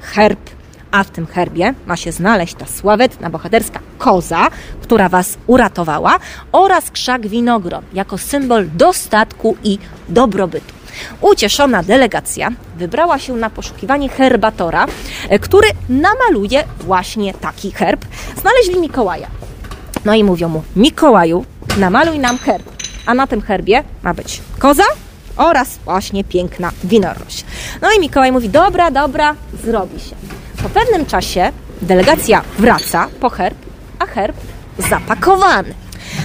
[0.00, 0.56] herb
[0.90, 4.48] a w tym herbie ma się znaleźć ta sławetna bohaterska koza,
[4.82, 6.18] która was uratowała,
[6.52, 9.78] oraz krzak winogron jako symbol dostatku i
[10.08, 10.75] dobrobytu.
[11.20, 14.86] Ucieszona delegacja wybrała się na poszukiwanie herbatora,
[15.28, 18.04] e, który namaluje właśnie taki herb.
[18.40, 19.26] Znaleźli Mikołaja.
[20.04, 21.44] No i mówią mu: Mikołaju,
[21.78, 22.66] namaluj nam herb.
[23.06, 24.84] A na tym herbie ma być koza
[25.36, 27.44] oraz właśnie piękna winorość.
[27.82, 30.16] No i Mikołaj mówi: Dobra, dobra, zrobi się.
[30.62, 33.58] Po pewnym czasie delegacja wraca po herb,
[33.98, 34.36] a herb
[34.78, 35.74] zapakowany.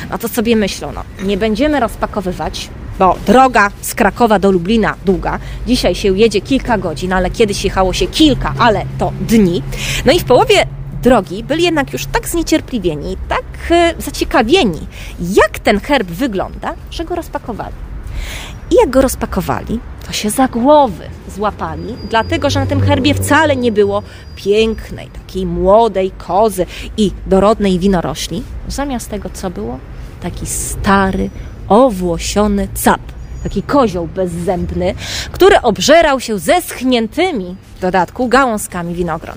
[0.10, 2.70] No to sobie myślą, no nie będziemy rozpakowywać,
[3.02, 5.40] bo droga z Krakowa do Lublina długa.
[5.68, 9.64] Dzisiaj się jedzie kilka godzin, ale kiedyś jechało się kilka, ale to dni.
[10.06, 10.66] No i w połowie
[11.04, 14.88] drogi byli jednak już tak zniecierpliwieni, tak e, zaciekawieni,
[15.20, 17.74] jak ten herb wygląda, że go rozpakowali.
[18.72, 21.04] I jak go rozpakowali, to się za głowy
[21.36, 24.04] złapali, dlatego że na tym herbie wcale nie było
[24.36, 26.66] pięknej, takiej młodej kozy
[26.98, 28.44] i dorodnej winorośli.
[28.68, 29.80] Zamiast tego co było?
[30.22, 31.30] Taki stary,
[31.72, 33.02] owłosiony cap,
[33.44, 34.94] taki kozioł bezzębny,
[35.32, 39.36] który obżerał się ze schniętymi dodatku gałązkami winogron.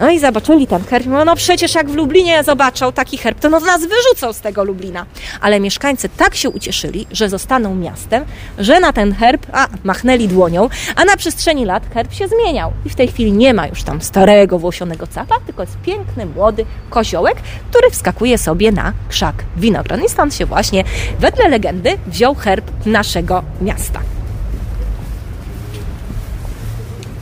[0.00, 3.48] No i zobaczyli ten herb, no, no przecież jak w Lublinie zobaczą taki herb, to
[3.48, 5.06] no nas wyrzucą z tego Lublina.
[5.40, 8.24] Ale mieszkańcy tak się ucieszyli, że zostaną miastem,
[8.58, 12.72] że na ten herb, a machnęli dłonią, a na przestrzeni lat herb się zmieniał.
[12.86, 16.66] I w tej chwili nie ma już tam starego, włosionego capa, tylko jest piękny, młody
[16.90, 17.36] koziołek,
[17.70, 20.04] który wskakuje sobie na krzak winogron.
[20.04, 20.84] I stąd się właśnie,
[21.18, 24.15] wedle legendy, wziął herb naszego miasta.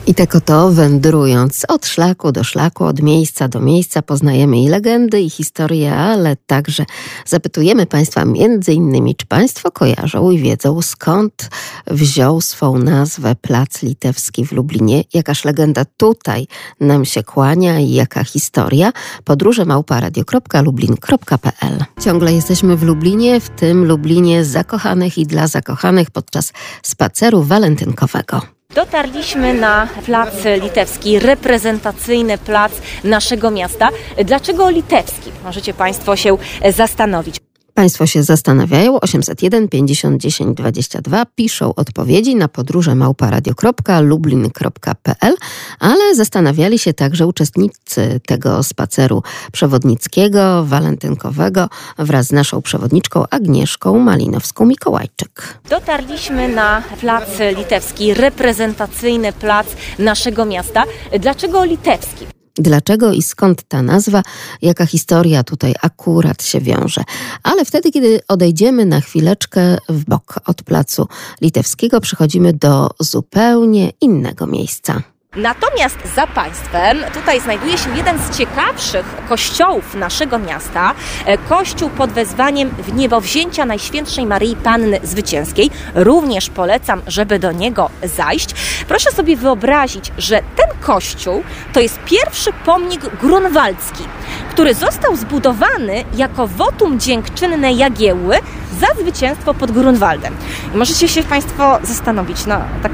[0.07, 5.21] I tak oto wędrując od szlaku do szlaku, od miejsca do miejsca, poznajemy i legendy,
[5.21, 6.85] i historie, ale także
[7.25, 11.49] zapytujemy Państwa między innymi, czy Państwo kojarzą i wiedzą, skąd
[11.87, 16.47] wziął swą nazwę Plac Litewski w Lublinie, jakaż legenda tutaj
[16.79, 18.91] nam się kłania i jaka historia.
[19.23, 27.43] Podróże małparadio.lublin.pl Ciągle jesteśmy w Lublinie, w tym Lublinie zakochanych i dla zakochanych podczas spaceru
[27.43, 28.54] walentynkowego.
[28.75, 32.71] Dotarliśmy na plac litewski, reprezentacyjny plac
[33.03, 33.89] naszego miasta.
[34.25, 35.31] Dlaczego litewski?
[35.43, 36.37] Możecie Państwo się
[36.69, 37.35] zastanowić.
[37.75, 45.35] Państwo się zastanawiają, 801 50 10 22 piszą odpowiedzi na podróże małparadio.lublin.pl,
[45.79, 55.59] ale zastanawiali się także uczestnicy tego spaceru przewodnickiego, walentynkowego wraz z naszą przewodniczką Agnieszką Malinowską-Mikołajczyk.
[55.69, 59.67] Dotarliśmy na plac litewski, reprezentacyjny plac
[59.99, 60.83] naszego miasta.
[61.19, 62.34] Dlaczego litewski?
[62.57, 64.23] Dlaczego i skąd ta nazwa,
[64.61, 67.03] jaka historia tutaj akurat się wiąże.
[67.43, 71.07] Ale wtedy, kiedy odejdziemy na chwileczkę w bok od placu
[71.41, 75.14] litewskiego, przechodzimy do zupełnie innego miejsca.
[75.35, 80.93] Natomiast za państwem tutaj znajduje się jeden z ciekawszych kościołów naszego miasta.
[81.25, 85.71] E, kościół pod wezwaniem w niebowzięcia Najświętszej Maryi Panny Zwycięskiej.
[85.95, 88.49] Również polecam, żeby do niego zajść.
[88.87, 91.43] Proszę sobie wyobrazić, że ten kościół
[91.73, 94.03] to jest pierwszy pomnik grunwaldzki,
[94.49, 98.37] który został zbudowany jako wotum dziękczynne Jagiełły
[98.79, 100.35] za zwycięstwo pod Grunwaldem.
[100.73, 102.91] I możecie się Państwo zastanowić, no tak,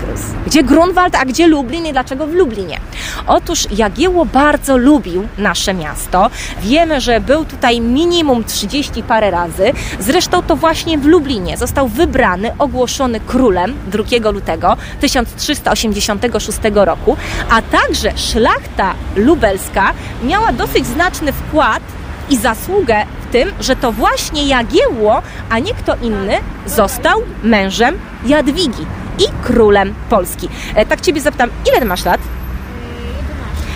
[0.48, 2.80] gdzie Grunwald, a gdzie Lublin i dlaczego w Lublinie?
[3.28, 6.30] Otóż Jagiełło bardzo lubił nasze miasto.
[6.62, 9.74] Wiemy, że był tutaj minimum 30 parę razy.
[10.00, 17.18] Zresztą to właśnie w Lublinie został wybrany, ogłoszony królem 2 lutego 1386 roku,
[17.50, 21.84] a także szlachta lubelska miała dosyć znaczny wkład
[22.32, 28.86] i zasługę w tym, że to właśnie Jagiełło, a nie kto inny, został mężem Jadwigi
[29.20, 30.50] i królem Polski.
[30.76, 32.22] E, tak Ciebie zapytam, ile masz lat?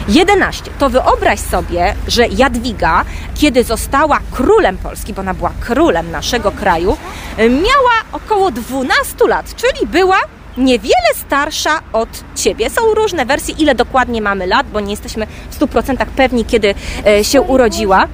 [0.08, 0.72] 11.
[0.80, 6.98] To wyobraź sobie, że Jadwiga, kiedy została królem Polski, bo ona była królem naszego kraju,
[7.38, 10.18] e, miała około 12 lat, czyli była
[10.58, 12.70] niewiele starsza od ciebie.
[12.70, 17.24] Są różne wersje, ile dokładnie mamy lat, bo nie jesteśmy w 100% pewni, kiedy e,
[17.24, 18.08] się urodziła.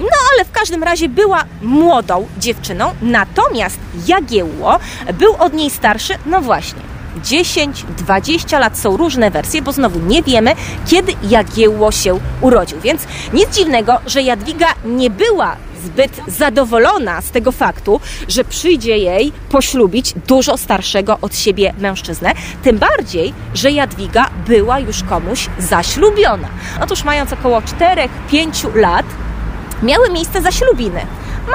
[0.00, 4.78] No ale w każdym razie była młodą dziewczyną, natomiast Jagiełło
[5.18, 6.94] był od niej starszy, no właśnie.
[7.22, 10.52] 10, 20 lat są różne wersje, bo znowu nie wiemy,
[10.86, 12.80] kiedy Jagiełło się urodził.
[12.80, 13.02] Więc
[13.32, 20.14] nic dziwnego, że Jadwiga nie była zbyt zadowolona z tego faktu, że przyjdzie jej poślubić
[20.26, 22.32] dużo starszego od siebie mężczyznę.
[22.62, 26.48] Tym bardziej, że Jadwiga była już komuś zaślubiona.
[26.82, 29.06] Otóż mając około 4-5 lat,
[29.82, 31.00] miały miejsce zaślubiny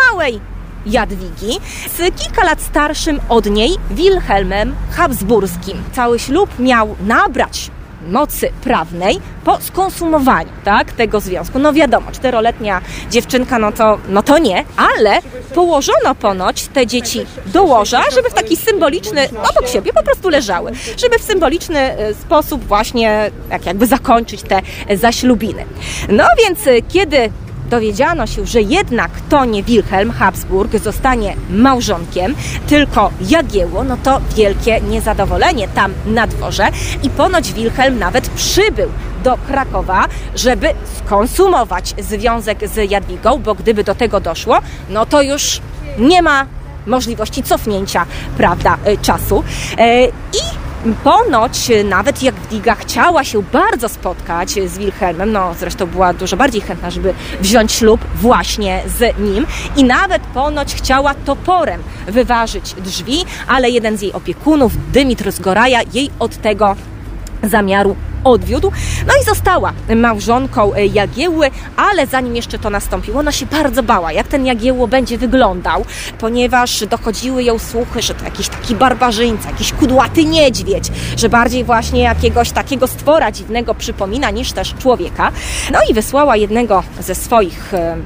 [0.10, 0.40] małej
[0.86, 1.60] Jadwigi
[1.98, 5.84] z kilka lat starszym od niej Wilhelmem Habsburskim.
[5.94, 7.72] Cały ślub miał nabrać
[8.08, 11.60] mocy prawnej po skonsumowaniu tak, tego związku.
[11.60, 15.20] No wiadomo, czteroletnia dziewczynka, no to, no to nie, ale
[15.56, 20.72] położono ponoć te dzieci do łoża, żeby w taki symboliczny, obok siebie po prostu leżały,
[20.98, 24.62] żeby w symboliczny e, sposób właśnie jak jakby zakończyć te
[24.96, 25.66] zaślubiny.
[26.10, 27.32] No więc e, kiedy
[27.70, 32.36] dowiedziano się, że jednak to nie Wilhelm Habsburg zostanie małżonkiem,
[32.68, 36.68] tylko Jagiełło, no to wielkie niezadowolenie tam na dworze
[37.04, 38.90] i ponoć Wilhelm nawet przybył
[39.24, 40.06] do Krakowa,
[40.36, 44.58] żeby skonsumować związek z Jadwigą, bo gdyby do tego doszło,
[44.90, 45.62] no to już
[45.98, 46.46] nie ma
[46.88, 48.06] możliwości cofnięcia,
[48.38, 49.44] prawda, y, czasu.
[49.78, 50.69] E, I
[51.04, 56.90] Ponoć nawet Jadwiga chciała się bardzo spotkać z Wilhelmem, no zresztą była dużo bardziej chętna,
[56.90, 63.98] żeby wziąć ślub właśnie z nim i nawet ponoć chciała toporem wyważyć drzwi, ale jeden
[63.98, 66.76] z jej opiekunów, Dymitr Goraja, jej od tego
[67.44, 68.72] zamiaru odwiódł.
[69.08, 74.12] No i została małżonką e, Jagiełły, ale zanim jeszcze to nastąpiło, ona się bardzo bała,
[74.12, 75.86] jak ten Jagiełło będzie wyglądał,
[76.20, 82.02] ponieważ dochodziły ją słuchy, że to jakiś taki barbarzyńca, jakiś kudłaty niedźwiedź, że bardziej właśnie
[82.02, 85.32] jakiegoś takiego stwora dziwnego przypomina niż też człowieka.
[85.72, 87.98] No i wysłała jednego ze swoich e,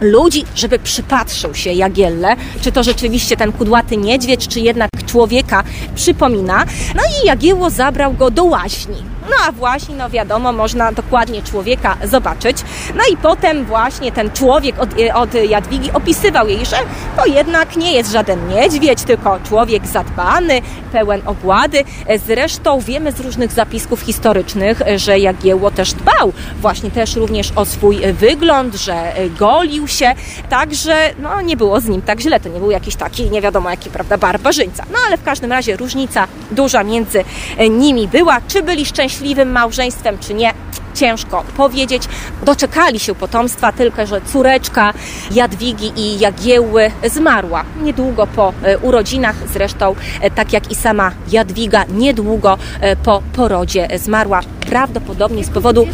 [0.00, 6.64] ludzi, żeby przypatrzył się Jagielle, czy to rzeczywiście ten kudłaty niedźwiedź, czy jednak człowieka przypomina.
[6.94, 8.96] No i Jagiełło zabrał go do łaźni.
[9.30, 12.56] No a właśnie, no wiadomo, można dokładnie człowieka zobaczyć.
[12.94, 16.76] No i potem właśnie ten człowiek od, od Jadwigi opisywał jej, że
[17.16, 20.62] to jednak nie jest żaden niedźwiedź, tylko człowiek zadbany,
[20.92, 21.84] pełen ogłady.
[22.26, 27.98] Zresztą wiemy z różnych zapisków historycznych, że Jagiełło też dbał właśnie też również o swój
[28.12, 30.14] wygląd, że golił się,
[30.48, 33.70] także no nie było z nim tak źle, to nie był jakiś taki nie wiadomo
[33.70, 34.84] jaki, prawda, barbarzyńca.
[34.92, 37.24] No ale w każdym razie różnica duża między
[37.70, 38.40] nimi była.
[38.48, 40.52] Czy byli szczęśliwi szczęśliwym małżeństwem, czy nie,
[40.94, 42.02] ciężko powiedzieć.
[42.42, 44.94] Doczekali się potomstwa, tylko że córeczka
[45.30, 49.36] Jadwigi i Jagiełły zmarła niedługo po e, urodzinach.
[49.52, 54.40] Zresztą, e, tak jak i sama Jadwiga, niedługo e, po porodzie zmarła.
[54.60, 55.86] Prawdopodobnie z powodu,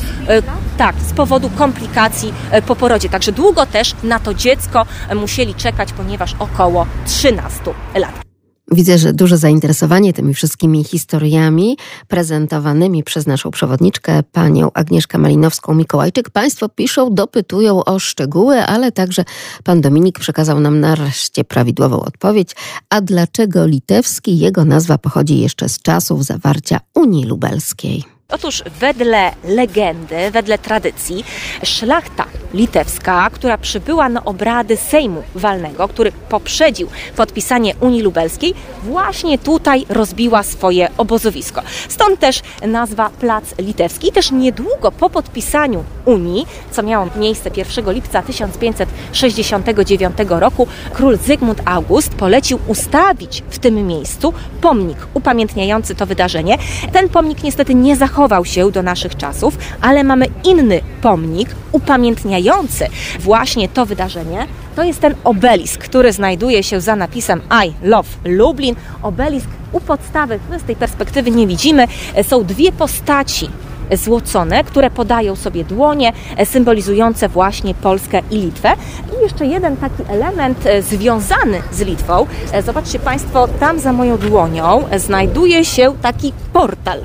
[0.79, 2.35] tak, z powodu komplikacji
[2.67, 3.09] po porodzie.
[3.09, 7.61] Także długo też na to dziecko musieli czekać, ponieważ około 13
[7.95, 8.34] lat.
[8.73, 11.77] Widzę, że duże zainteresowanie tymi wszystkimi historiami
[12.09, 16.31] prezentowanymi przez naszą przewodniczkę, panią Agnieszkę Malinowską-Mikołajczyk.
[16.33, 19.25] Państwo piszą, dopytują o szczegóły, ale także
[19.65, 22.57] pan Dominik przekazał nam nareszcie prawidłową odpowiedź.
[22.91, 24.39] A dlaczego litewski?
[24.39, 28.14] Jego nazwa pochodzi jeszcze z czasów zawarcia Unii Lubelskiej.
[28.35, 31.25] Otóż wedle legendy, wedle tradycji,
[31.65, 39.87] szlachta litewska, która przybyła na obrady Sejmu Walnego, który poprzedził podpisanie Unii Lubelskiej, właśnie tutaj
[39.89, 41.63] rozbiła swoje obozowisko.
[41.89, 44.13] Stąd też nazwa Plac Litewski.
[44.13, 52.15] Też niedługo po podpisaniu Unii, co miało miejsce 1 lipca 1569 roku, król Zygmunt August
[52.15, 56.59] polecił ustawić w tym miejscu pomnik upamiętniający to wydarzenie.
[56.93, 62.87] Ten pomnik niestety nie zachował się do naszych czasów, ale mamy inny pomnik upamiętniający
[63.21, 64.47] właśnie to wydarzenie.
[64.77, 68.77] To jest ten obelisk, który znajduje się za napisem I love Lublin.
[69.03, 71.87] Obelisk u podstawy, my z tej perspektywy nie widzimy,
[72.23, 73.49] są dwie postaci
[73.93, 76.13] złocone, które podają sobie dłonie,
[76.45, 78.73] symbolizujące właśnie Polskę i Litwę.
[79.19, 82.27] I jeszcze jeden taki element e, związany z Litwą.
[82.53, 87.01] E, Zobaczcie Państwo, tam za moją dłonią znajduje się taki portal.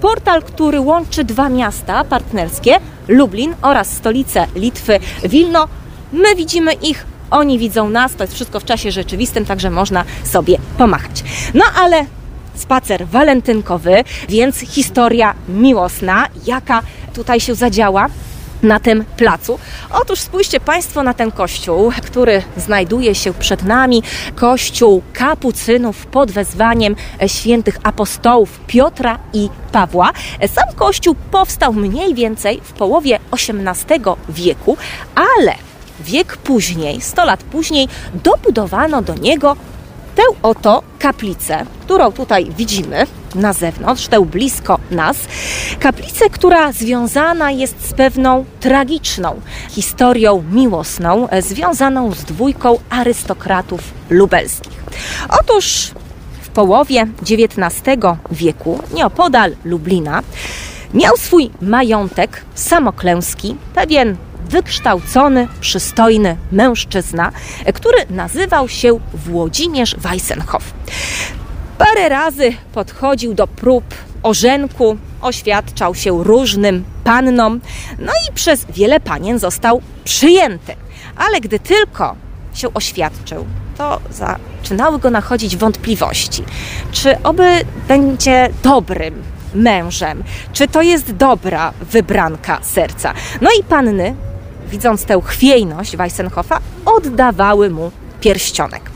[0.00, 2.76] Portal, który łączy dwa miasta partnerskie,
[3.08, 5.68] Lublin oraz stolicę Litwy, Wilno.
[6.12, 10.58] My widzimy ich, oni widzą nas, to jest wszystko w czasie rzeczywistym, także można sobie
[10.78, 11.24] pomachać.
[11.54, 12.06] No ale
[12.54, 16.82] spacer walentynkowy, więc historia miłosna, jaka
[17.14, 18.08] tutaj się zadziała
[18.62, 19.58] na tym placu.
[19.90, 24.02] Otóż spójrzcie Państwo na ten kościół, który znajduje się przed nami.
[24.34, 26.96] Kościół kapucynów pod wezwaniem
[27.26, 30.12] świętych apostołów Piotra i Pawła.
[30.54, 34.76] Sam kościół powstał mniej więcej w połowie XVIII wieku,
[35.14, 35.54] ale
[36.00, 39.56] wiek później, 100 lat później, dobudowano do niego
[40.14, 45.16] tę oto kaplicę, którą tutaj widzimy na zewnątrz, tę blisko nas.
[45.80, 54.82] Kaplicę, która związana jest z pewną tragiczną historią miłosną, e, związaną z dwójką arystokratów lubelskich.
[55.40, 55.90] Otóż
[56.42, 60.22] w połowie XIX wieku, nieopodal Lublina,
[60.94, 64.16] miał swój majątek samoklęski, pewien
[64.50, 67.32] wykształcony, przystojny mężczyzna,
[67.74, 70.74] który nazywał się Włodzimierz Weissenhoff.
[71.80, 73.84] Parę razy podchodził do prób
[74.22, 77.60] orzenku, oświadczał się różnym pannom,
[77.98, 80.74] no i przez wiele panien został przyjęty.
[81.16, 82.16] Ale gdy tylko
[82.54, 83.46] się oświadczył,
[83.78, 86.44] to zaczynały go nachodzić wątpliwości,
[86.92, 87.50] czy oby
[87.88, 89.22] będzie dobrym
[89.54, 93.14] mężem, czy to jest dobra wybranka serca.
[93.40, 94.14] No i panny
[94.70, 98.89] widząc tę chwiejność Weissenhoffa, oddawały mu pierścionek.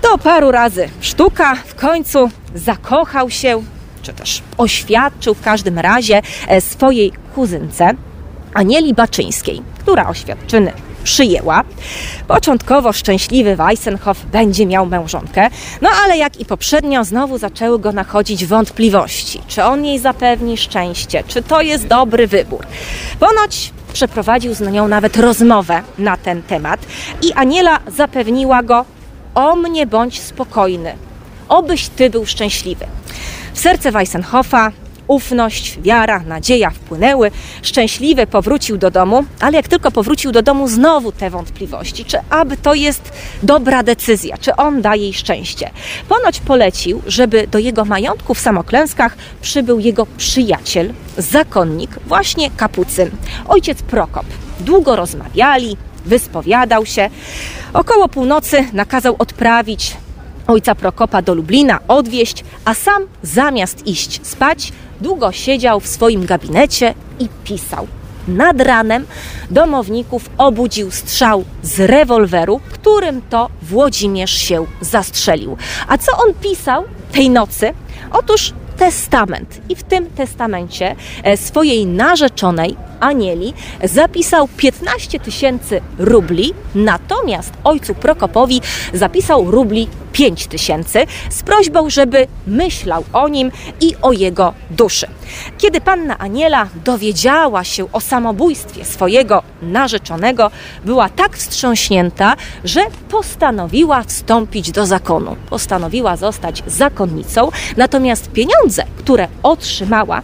[0.00, 3.62] To paru razy sztuka, w końcu zakochał się,
[4.02, 7.90] czy też oświadczył w każdym razie e, swojej kuzynce,
[8.54, 10.72] Anieli Baczyńskiej, która oświadczyny
[11.04, 11.64] przyjęła.
[12.28, 15.50] Początkowo szczęśliwy Weissenhoff będzie miał mężonkę,
[15.82, 21.24] no ale jak i poprzednio znowu zaczęły go nachodzić wątpliwości, czy on jej zapewni szczęście,
[21.26, 22.66] czy to jest dobry wybór.
[23.20, 26.80] Ponoć przeprowadził z nią nawet rozmowę na ten temat
[27.22, 28.84] i Aniela zapewniła go:
[29.34, 30.94] O mnie bądź spokojny,
[31.48, 32.86] obyś ty był szczęśliwy.
[33.54, 34.72] W serce Weissenhoffa
[35.10, 37.30] ufność, wiara, nadzieja wpłynęły.
[37.62, 42.56] Szczęśliwy powrócił do domu, ale jak tylko powrócił do domu, znowu te wątpliwości, czy aby
[42.56, 43.12] to jest
[43.42, 45.70] dobra decyzja, czy on da jej szczęście.
[46.08, 53.10] Ponoć polecił, żeby do jego majątku w Samoklęskach przybył jego przyjaciel, zakonnik, właśnie kapucyn,
[53.48, 54.26] ojciec Prokop.
[54.60, 55.76] Długo rozmawiali,
[56.06, 57.10] wyspowiadał się.
[57.72, 59.96] Około północy nakazał odprawić
[60.46, 66.94] ojca Prokopa do Lublina, odwieźć, a sam zamiast iść spać, długo siedział w swoim gabinecie
[67.18, 67.86] i pisał.
[68.28, 69.06] Nad ranem
[69.50, 75.56] domowników obudził strzał z rewolweru, którym to Włodzimierz się zastrzelił.
[75.88, 77.74] A co on pisał tej nocy?
[78.12, 79.60] Otóż testament.
[79.68, 83.54] I w tym testamencie e, swojej narzeczonej Anieli
[83.84, 88.60] zapisał 15 tysięcy rubli, natomiast ojcu Prokopowi
[88.94, 95.06] zapisał rubli 5 tysięcy z prośbą, żeby myślał o nim i o jego duszy.
[95.58, 100.50] Kiedy panna Aniela dowiedziała się o samobójstwie swojego narzeczonego,
[100.84, 105.36] była tak wstrząśnięta, że postanowiła wstąpić do zakonu.
[105.50, 110.22] Postanowiła zostać zakonnicą, natomiast pieniądze, które otrzymała,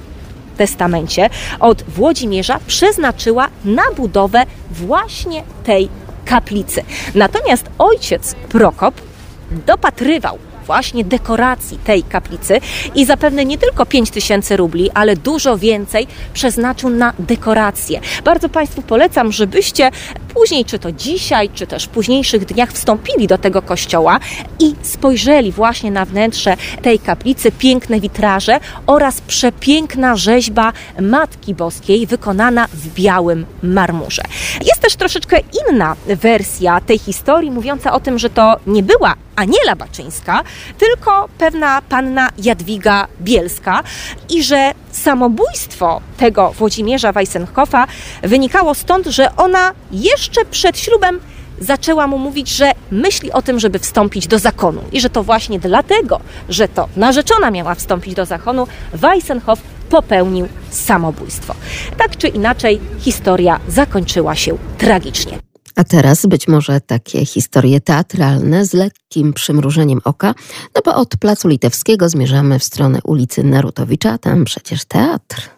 [0.57, 1.30] testamencie
[1.61, 5.89] od Włodzimierza przeznaczyła na budowę właśnie tej
[6.24, 6.82] kaplicy.
[7.14, 9.05] Natomiast ojciec Prokop
[9.51, 12.61] dopatrywał właśnie dekoracji tej kaplicy
[12.94, 18.01] i zapewne nie tylko 5 tysięcy rubli, ale dużo więcej przeznaczył na dekoracje.
[18.24, 19.90] Bardzo Państwu polecam, żebyście
[20.37, 24.20] później, czy to dzisiaj, czy też w późniejszych dniach wstąpili do tego kościoła
[24.59, 32.68] i spojrzeli właśnie na wnętrze tej kaplicy, piękne witraże oraz przepiękna rzeźba Matki Boskiej wykonana
[32.72, 34.22] w białym marmurze.
[34.64, 39.76] Jest też troszeczkę inna wersja tej historii, mówiąca o tym, że to nie była Aniela
[39.76, 40.43] Baczyńska,
[40.78, 43.82] tylko pewna panna Jadwiga Bielska
[44.28, 47.87] i że samobójstwo tego Włodzimierza Weissenhoffa
[48.22, 51.20] wynikało stąd, że ona jeszcze przed ślubem
[51.61, 55.59] zaczęła mu mówić, że myśli o tym, żeby wstąpić do zakonu i że to właśnie
[55.59, 61.55] dlatego, że to narzeczona miała wstąpić do zakonu, Weissenhoff popełnił samobójstwo.
[61.97, 65.39] Tak czy inaczej, historia zakończyła się tragicznie.
[65.77, 70.35] A teraz być może takie historie teatralne z lekkim przymrużeniem oka,
[70.74, 75.55] no bo od Placu Litewskiego zmierzamy w stronę ulicy Narutowicza, tam przecież teatr.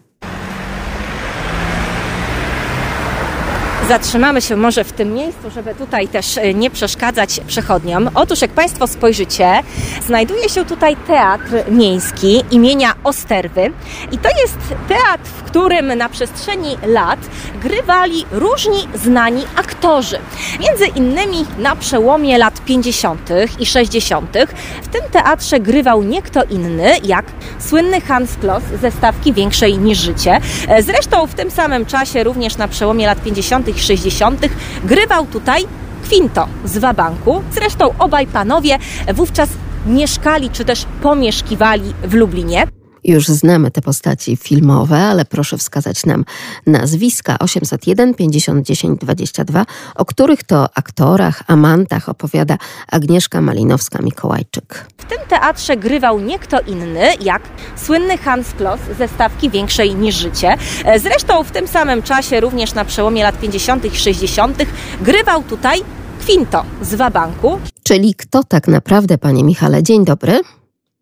[3.89, 8.11] Zatrzymamy się może w tym miejscu, żeby tutaj też e, nie przeszkadzać przechodniom.
[8.15, 9.63] Otóż jak Państwo spojrzycie,
[10.07, 13.73] znajduje się tutaj teatr miejski imienia Osterwy
[14.13, 14.59] i to jest
[14.89, 17.19] teatr, w którym na przestrzeni lat
[17.63, 20.19] grywali różni znani aktorzy.
[20.61, 23.29] Między innymi na przełomie lat 50.
[23.59, 24.37] i 60.
[24.83, 27.25] w tym teatrze grywał nie kto inny jak
[27.59, 30.41] słynny Hans Kloss ze stawki Większej niż życie.
[30.69, 34.47] E, zresztą w tym samym czasie również na przełomie lat 50 latach 60.
[34.85, 35.65] grywał tutaj
[36.09, 37.43] Quinto z Wabanku.
[37.53, 38.79] Zresztą obaj panowie
[39.15, 39.49] wówczas
[39.87, 42.67] mieszkali czy też pomieszkiwali w Lublinie.
[43.09, 46.25] Już znamy te postaci filmowe, ale proszę wskazać nam
[46.67, 52.59] nazwiska 801 50 10 22, o których to aktorach, amantach opowiada
[52.93, 54.75] Agnieszka Malinowska-Mikołajczyk.
[54.99, 57.43] W tym teatrze grywał nie kto inny jak
[57.77, 60.57] słynny Hans Kloss ze stawki Większej niż życie.
[61.03, 63.85] Zresztą w tym samym czasie, również na przełomie lat 50.
[63.85, 64.59] i 60.,
[65.01, 65.81] grywał tutaj
[66.27, 67.61] Quinto z Wabanku.
[67.83, 69.83] Czyli kto tak naprawdę, panie Michale?
[69.83, 70.41] Dzień dobry.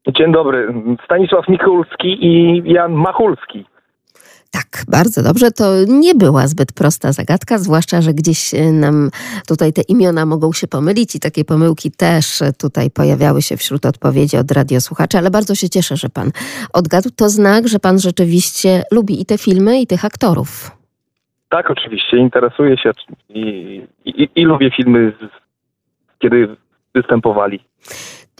[0.08, 0.74] Dzień dobry.
[1.04, 3.64] Stanisław Mikulski i Jan Machulski.
[4.50, 5.50] Tak, bardzo dobrze.
[5.50, 9.10] To nie była zbyt prosta zagadka, zwłaszcza, że gdzieś e, nam
[9.48, 14.36] tutaj te imiona mogą się pomylić i takie pomyłki też tutaj pojawiały się wśród odpowiedzi
[14.36, 16.30] od radiosłuchaczy, ale bardzo się cieszę, że pan
[16.72, 17.08] odgadł.
[17.16, 20.70] To znak, że pan rzeczywiście lubi i te filmy, i tych aktorów.
[21.48, 22.16] Tak, oczywiście.
[22.16, 22.90] Interesuję się
[23.28, 23.42] i,
[24.04, 25.12] i, i lubię filmy,
[26.18, 26.56] kiedy
[26.94, 27.60] występowali.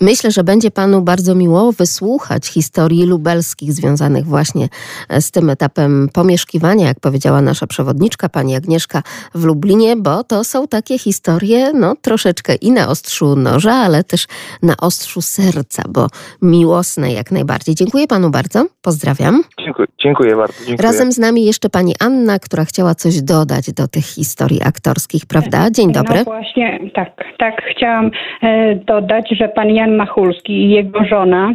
[0.01, 4.68] Myślę, że będzie panu bardzo miło wysłuchać historii lubelskich związanych właśnie
[5.09, 9.03] e, z tym etapem pomieszkiwania, jak powiedziała nasza przewodniczka, pani Agnieszka
[9.34, 14.26] w Lublinie, bo to są takie historie, no troszeczkę i na ostrzu noża, ale też
[14.62, 16.07] na ostrzu serca, bo
[16.42, 17.74] miłosne jak najbardziej.
[17.74, 19.42] Dziękuję panu bardzo, pozdrawiam.
[19.64, 20.64] Dziękuję, dziękuję bardzo.
[20.66, 20.88] Dziękuję.
[20.88, 25.70] Razem z nami jeszcze pani Anna, która chciała coś dodać do tych historii aktorskich, prawda?
[25.70, 26.18] Dzień dobry.
[26.18, 28.11] No właśnie, tak, tak chciałam
[28.42, 31.55] e, dodać, że pan Jan Jan Machulski i jego żona,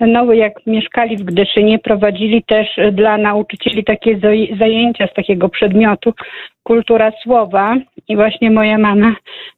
[0.00, 4.18] no jak mieszkali w Gdyszynie, prowadzili też dla nauczycieli takie
[4.58, 6.12] zajęcia z takiego przedmiotu
[6.62, 7.76] kultura słowa
[8.08, 9.14] i właśnie moja mama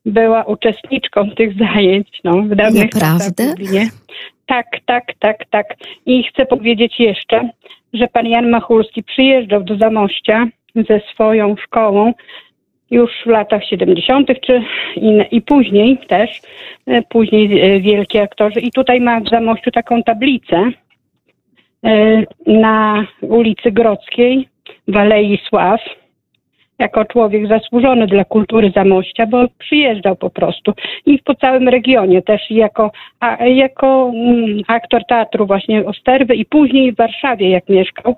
[0.07, 3.55] była uczestniczką tych zajęć no, w dawnych Naprawdę?
[4.47, 5.67] Tak, tak, tak, tak.
[6.07, 7.49] I chcę powiedzieć jeszcze,
[7.93, 12.13] że pan Jan Machulski przyjeżdżał do Zamościa ze swoją szkołą
[12.91, 14.28] już w latach 70.
[14.41, 14.62] czy
[14.97, 16.41] i, i później też,
[16.86, 18.61] e, później e, wielkie aktorzy.
[18.61, 20.70] I tutaj ma w Zamościu taką tablicę
[21.84, 24.49] e, na ulicy Grodzkiej
[24.89, 25.80] w Alei Sław
[26.79, 30.72] jako człowiek zasłużony dla kultury Zamościa, bo przyjeżdżał po prostu
[31.07, 36.93] i po całym regionie też jako, a, jako mm, aktor teatru właśnie Osterwy i później
[36.93, 38.14] w Warszawie jak mieszkał.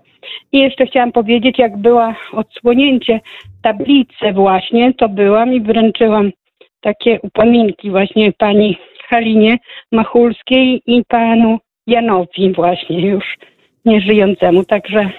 [0.53, 3.21] I jeszcze chciałam powiedzieć, jak była odsłonięcie
[3.63, 6.31] tablicy właśnie, to byłam i wręczyłam
[6.81, 9.59] takie upominki właśnie pani Halinie
[9.93, 13.25] Machulskiej i panu Janowi właśnie już
[13.85, 14.65] nieżyjącemu.
[14.65, 15.11] Także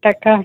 [0.00, 0.44] taka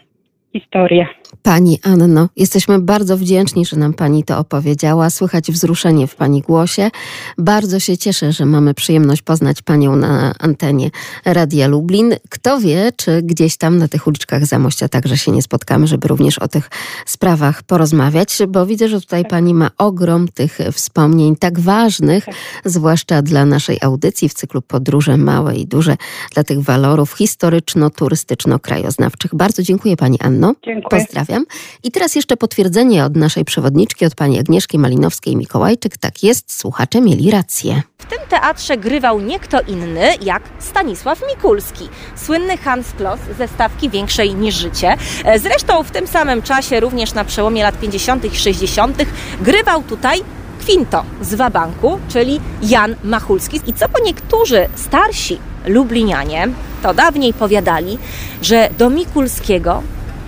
[0.53, 1.22] historia.
[1.41, 5.09] Pani Anno, jesteśmy bardzo wdzięczni, że nam Pani to opowiedziała.
[5.09, 6.91] Słychać wzruszenie w Pani głosie.
[7.37, 10.89] Bardzo się cieszę, że mamy przyjemność poznać Panią na antenie
[11.25, 12.15] Radia Lublin.
[12.29, 16.39] Kto wie, czy gdzieś tam na tych uliczkach Zamościa także się nie spotkamy, żeby również
[16.39, 16.69] o tych
[17.05, 22.35] sprawach porozmawiać, bo widzę, że tutaj Pani ma ogrom tych wspomnień tak ważnych, tak.
[22.65, 25.97] zwłaszcza dla naszej audycji w cyklu Podróże Małe i Duże,
[26.33, 29.29] dla tych walorów historyczno-turystyczno-krajoznawczych.
[29.33, 30.53] Bardzo dziękuję Pani Anno.
[30.65, 31.01] Dziękuję.
[31.01, 31.45] Pozdrawiam pozdrawiam.
[31.83, 35.97] I teraz jeszcze potwierdzenie od naszej przewodniczki, od pani Agnieszki Malinowskiej-Mikołajczyk.
[35.99, 37.81] Tak jest, słuchacze mieli rację.
[37.97, 43.89] W tym teatrze grywał nie kto inny jak Stanisław Mikulski, słynny Hans Kloss ze stawki
[43.89, 44.95] Większej niż życie.
[45.25, 48.25] E, Zresztą w tym samym czasie, również na przełomie lat 50.
[48.25, 48.97] i 60.,
[49.41, 50.21] grywał tutaj
[50.65, 53.61] Quinto z Wabanku, czyli Jan Machulski.
[53.67, 56.47] I co po niektórzy starsi lublinianie,
[56.83, 57.97] to dawniej powiadali,
[58.41, 59.83] że do Mikulskiego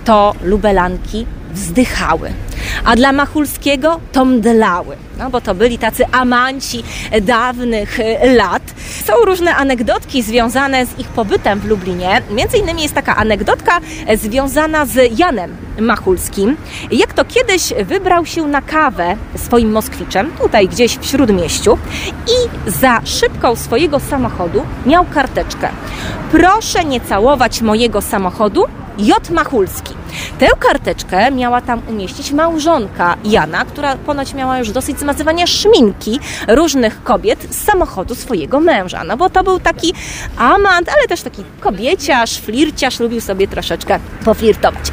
[0.05, 2.33] to lubelanki wzdychały,
[2.85, 6.83] a dla Machulskiego to mdlały, no bo to byli tacy amanci
[7.21, 8.63] dawnych e, lat.
[9.05, 12.21] Są różne anegdotki związane z ich pobytem w Lublinie.
[12.31, 16.57] Między innymi jest taka anegdotka e, związana z Janem Machulskim.
[16.91, 21.77] Jak to kiedyś wybrał się na kawę swoim Moskwiczem, tutaj gdzieś w Śródmieściu
[22.27, 25.69] i za szybką swojego samochodu miał karteczkę.
[26.31, 28.65] Proszę nie całować mojego samochodu,
[28.97, 29.29] J.
[29.29, 29.93] Machulski.
[30.39, 37.03] Tę karteczkę miała tam umieścić małżonka Jana, która ponoć miała już dosyć zmazywania szminki różnych
[37.03, 39.03] kobiet z samochodu swojego męża.
[39.03, 39.93] No bo to był taki
[40.37, 44.91] amant, ale też taki kobieciarz, flirciarz, lubił sobie troszeczkę poflirtować.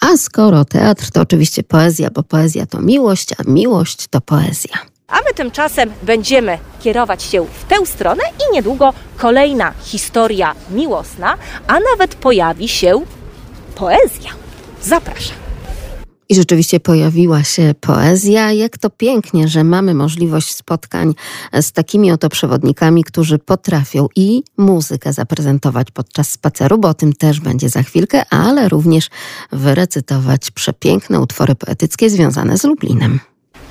[0.00, 4.78] A skoro teatr, to oczywiście poezja, bo poezja to miłość, a miłość to poezja.
[5.08, 11.36] A my tymczasem będziemy kierować się w tę stronę i niedługo kolejna historia miłosna,
[11.66, 13.02] a nawet pojawi się
[13.74, 14.30] poezja.
[14.82, 15.45] Zapraszam.
[16.28, 18.52] I rzeczywiście pojawiła się poezja.
[18.52, 21.14] Jak to pięknie, że mamy możliwość spotkań
[21.52, 27.40] z takimi oto przewodnikami, którzy potrafią i muzykę zaprezentować podczas spaceru, bo o tym też
[27.40, 29.10] będzie za chwilkę, ale również
[29.52, 33.20] wyrecytować przepiękne utwory poetyckie związane z Lublinem.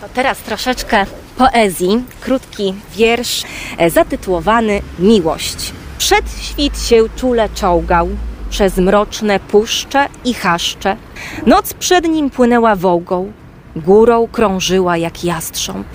[0.01, 1.05] To teraz troszeczkę
[1.37, 2.03] poezji.
[2.21, 3.43] Krótki wiersz
[3.77, 5.73] e, zatytułowany Miłość.
[5.97, 8.09] Przed świt się czule czołgał,
[8.55, 10.97] przez mroczne puszcze i chaszcze.
[11.45, 13.31] Noc przed nim płynęła wołgą,
[13.75, 15.87] górą krążyła jak jastrząb.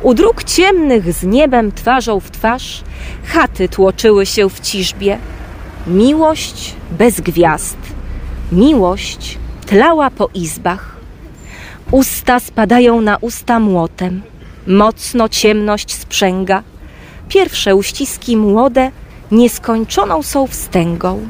[0.00, 2.82] U dróg ciemnych z niebem twarzą w twarz
[3.26, 5.18] chaty tłoczyły się w ciżbie.
[5.86, 7.78] Miłość bez gwiazd,
[8.52, 10.96] miłość tlała po izbach.
[11.90, 14.22] Usta spadają na usta młotem,
[14.66, 16.62] mocno ciemność sprzęga.
[17.28, 18.90] Pierwsze uściski młode
[19.30, 21.28] nieskończoną są wstęgą.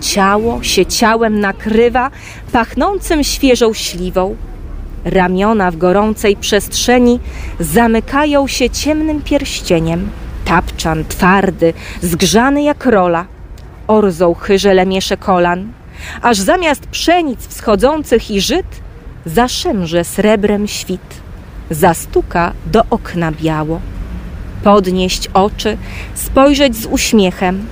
[0.00, 2.10] Ciało się ciałem nakrywa
[2.52, 4.36] pachnącym świeżą śliwą.
[5.04, 7.20] Ramiona w gorącej przestrzeni
[7.60, 10.10] zamykają się ciemnym pierścieniem.
[10.44, 11.72] Tapczan twardy,
[12.02, 13.26] zgrzany jak rola,
[13.86, 15.72] orzą chyże lemiesze kolan,
[16.22, 18.66] aż zamiast pszenic wschodzących i żyt
[19.26, 21.20] zaszemrze srebrem świt,
[21.70, 23.80] zastuka do okna biało.
[24.64, 25.76] Podnieść oczy,
[26.14, 27.66] spojrzeć z uśmiechem,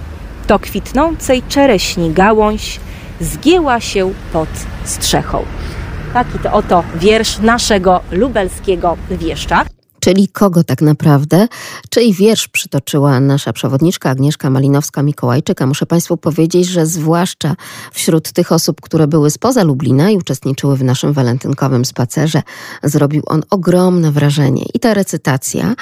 [0.49, 2.80] to kwitnącej czereśni gałąź
[3.20, 4.49] zgięła się pod
[4.84, 5.44] strzechą.
[6.14, 9.64] Taki to oto wiersz naszego lubelskiego wieszcza.
[10.09, 11.48] Czyli kogo tak naprawdę?
[11.90, 15.62] Czyj wiersz przytoczyła nasza przewodniczka Agnieszka Malinowska-Mikołajczyk?
[15.62, 17.54] A muszę Państwu powiedzieć, że zwłaszcza
[17.92, 22.42] wśród tych osób, które były spoza Lublina i uczestniczyły w naszym walentynkowym spacerze,
[22.82, 24.64] zrobił on ogromne wrażenie.
[24.74, 25.74] I ta recytacja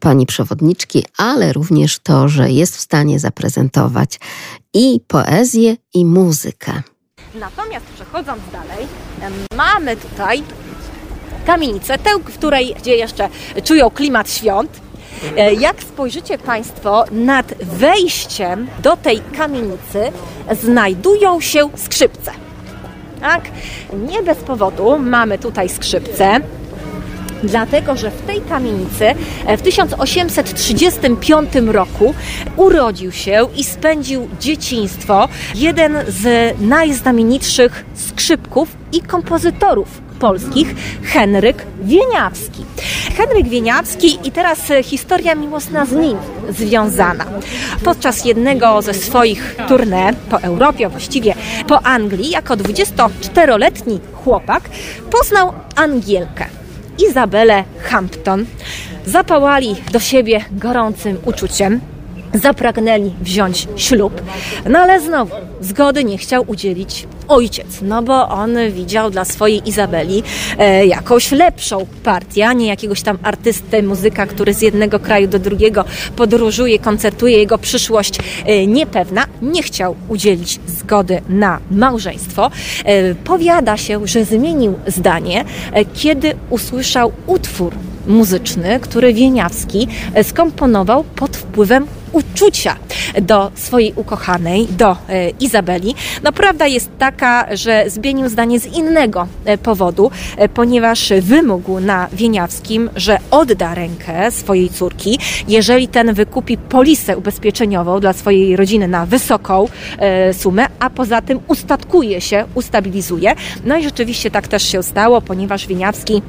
[0.00, 4.20] pani przewodniczki, ale również to, że jest w stanie zaprezentować
[4.74, 6.82] i poezję, i muzykę.
[7.34, 8.86] Natomiast przechodząc dalej,
[9.56, 10.42] mamy tutaj
[11.44, 13.28] kamienicę, tę, w której, gdzie jeszcze
[13.64, 14.70] czują klimat świąt.
[15.36, 20.12] E, Jak spojrzycie Państwo, nad wejściem do tej kamienicy
[20.62, 22.30] znajdują się skrzypce.
[23.20, 23.42] Tak?
[24.10, 26.40] Nie bez powodu mamy tutaj skrzypce.
[27.42, 29.06] Dlatego, że w tej kamienicy
[29.46, 32.14] e, w 1835 roku
[32.56, 42.64] urodził się i spędził dzieciństwo jeden z najznamienitszych skrzypków i kompozytorów polskich, Henryk Wieniawski.
[43.16, 46.18] Henryk Wieniawski i teraz e, historia miłosna z nim
[46.50, 47.24] związana.
[47.84, 51.34] Podczas jednego ze swoich tournée po Europie, właściwie
[51.66, 54.62] po Anglii, jako 24-letni chłopak
[55.10, 56.46] poznał Angielkę.
[57.08, 58.46] Izabelę Hampton.
[59.06, 61.80] Zapałali do siebie gorącym uczuciem.
[62.34, 64.22] Zapragnęli wziąć ślub,
[64.68, 70.22] no ale znowu zgody nie chciał udzielić ojciec, no bo on widział dla swojej Izabeli
[70.58, 75.38] e, jakąś lepszą partię, a nie jakiegoś tam artystę, muzyka, który z jednego kraju do
[75.38, 75.84] drugiego
[76.16, 79.24] podróżuje, koncertuje, jego przyszłość e, niepewna.
[79.42, 82.50] Nie chciał udzielić zgody na małżeństwo.
[82.84, 87.72] E, powiada się, że zmienił zdanie, e, kiedy usłyszał utwór
[88.06, 92.76] muzyczny, który Wieniawski e, skomponował pod wpływem uczucia
[93.22, 95.94] do swojej ukochanej, do e, Izabeli.
[96.22, 102.08] No prawda jest taka, że zmienił zdanie z innego e, powodu, e, ponieważ wymógł na
[102.12, 109.06] Wieniawskim, że odda rękę swojej córki, jeżeli ten wykupi polisę ubezpieczeniową dla swojej rodziny na
[109.06, 109.68] wysoką
[110.32, 113.34] sumę, a poza tym ustatkuje się, ustabilizuje.
[113.64, 116.22] No i rzeczywiście tak też się stało, ponieważ Wieniawski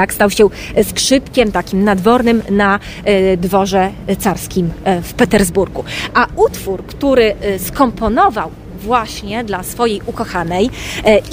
[0.00, 0.48] tak, stał się
[0.82, 5.84] skrzypkiem takim nadwornym na e, dworze carskim e, w Petersburgu.
[6.14, 10.70] A utwór, który e, skomponował właśnie dla swojej ukochanej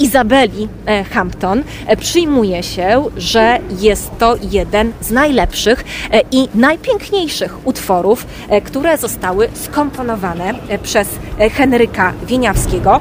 [0.00, 0.68] Izabeli
[1.10, 1.62] Hampton
[2.00, 5.84] przyjmuje się, że jest to jeden z najlepszych
[6.32, 8.26] i najpiękniejszych utworów,
[8.64, 11.08] które zostały skomponowane przez
[11.52, 13.00] Henryka Wieniawskiego.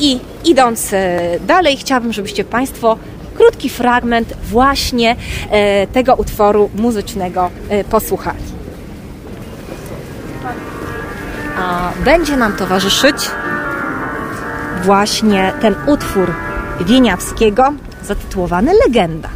[0.00, 0.90] I idąc
[1.46, 2.98] dalej, chciałabym, żebyście Państwo
[3.48, 5.16] krótki fragment właśnie
[5.50, 8.38] e, tego utworu muzycznego e, posłuchali.
[11.58, 13.30] A będzie nam towarzyszyć
[14.82, 16.32] właśnie ten utwór
[16.80, 17.72] Wieniawskiego
[18.04, 19.28] zatytułowany Legenda.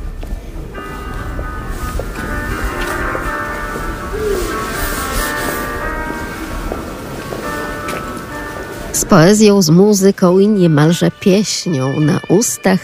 [8.93, 12.81] Z poezją, z muzyką i niemalże pieśnią na ustach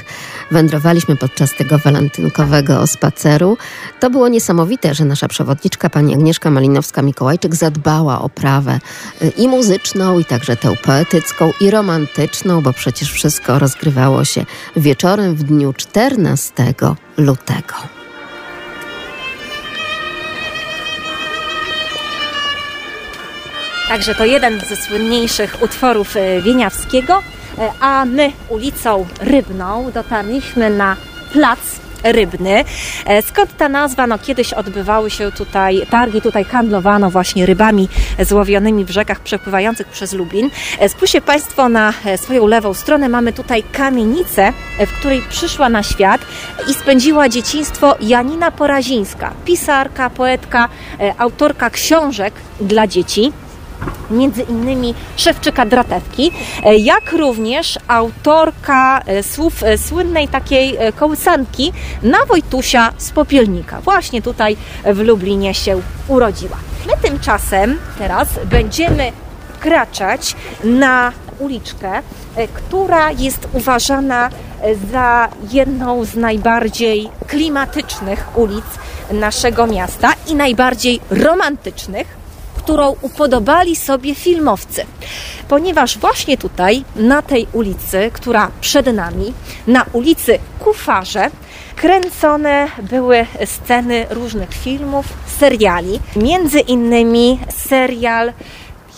[0.51, 3.57] wędrowaliśmy podczas tego walentynkowego spaceru.
[4.01, 8.81] To było niesamowite, że nasza przewodniczka, pani Agnieszka Malinowska-Mikołajczyk, zadbała o prawę
[9.23, 14.45] y, i muzyczną, i także tę poetycką, i romantyczną, bo przecież wszystko rozgrywało się
[14.77, 16.75] wieczorem w dniu 14
[17.17, 17.75] lutego.
[23.89, 27.23] Także to jeden ze słynniejszych utworów y, Wieniawskiego,
[27.81, 30.97] a my ulicą Rybną dotarliśmy na
[31.33, 31.59] plac
[32.03, 32.65] rybny.
[33.07, 34.07] E, skąd ta nazwa?
[34.07, 37.89] No kiedyś odbywały się tutaj targi, tutaj handlowano właśnie rybami
[38.21, 40.51] złowionymi w rzekach przepływających przez Lublin.
[40.79, 43.09] E, spójrzcie Państwo na swoją lewą stronę.
[43.09, 44.53] Mamy tutaj kamienicę,
[44.87, 46.21] w której przyszła na świat
[46.71, 50.69] i spędziła dzieciństwo Janina Porazińska, pisarka, poetka,
[51.19, 53.33] autorka książek dla dzieci
[54.11, 56.33] między innymi Szewczyka Dratewki,
[56.65, 61.73] e, jak również autorka e, słów e, słynnej takiej kołysanki
[62.03, 63.81] na Wojtusia z Popielnika.
[63.81, 66.57] Właśnie tutaj w Lublinie się urodziła.
[66.87, 69.13] My tymczasem teraz będziemy
[69.61, 72.03] kraczać na uliczkę,
[72.55, 74.31] która jest uważana
[74.93, 78.65] za jedną z najbardziej klimatycznych ulic
[79.13, 82.18] naszego miasta i najbardziej romantycznych
[82.69, 84.85] którą upodobali sobie filmowcy.
[85.49, 89.35] Ponieważ właśnie tutaj, na tej ulicy, która przed nami,
[89.67, 91.31] na ulicy Kufarze,
[91.77, 95.07] kręcone były sceny różnych filmów,
[95.39, 96.01] seriali.
[96.17, 98.33] Między innymi serial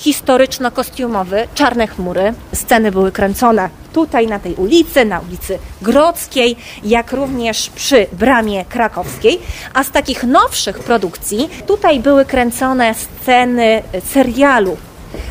[0.01, 2.34] historyczno-kostiumowy Czarne Chmury.
[2.55, 9.40] Sceny były kręcone tutaj na tej ulicy, na ulicy Grodzkiej, jak również przy Bramie Krakowskiej.
[9.74, 14.76] A z takich nowszych produkcji tutaj były kręcone sceny serialu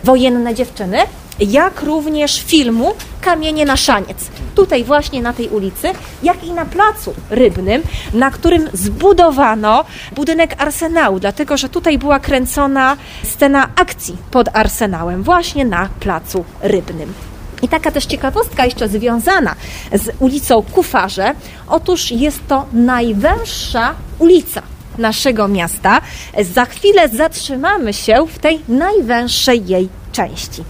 [0.03, 0.97] Wojenne dziewczyny,
[1.39, 4.17] jak również filmu Kamienie na szaniec.
[4.55, 5.87] Tutaj właśnie na tej ulicy,
[6.23, 7.81] jak i na placu rybnym,
[8.13, 9.85] na którym zbudowano
[10.15, 17.13] budynek Arsenału, dlatego że tutaj była kręcona scena akcji pod Arsenałem, właśnie na placu rybnym.
[17.61, 19.55] I taka też ciekawostka jeszcze związana
[19.93, 21.33] z ulicą Kufarze.
[21.67, 24.61] Otóż jest to najwęższa ulica
[24.97, 26.01] naszego miasta.
[26.53, 30.63] Za chwilę zatrzymamy się w tej najwęższej jej części.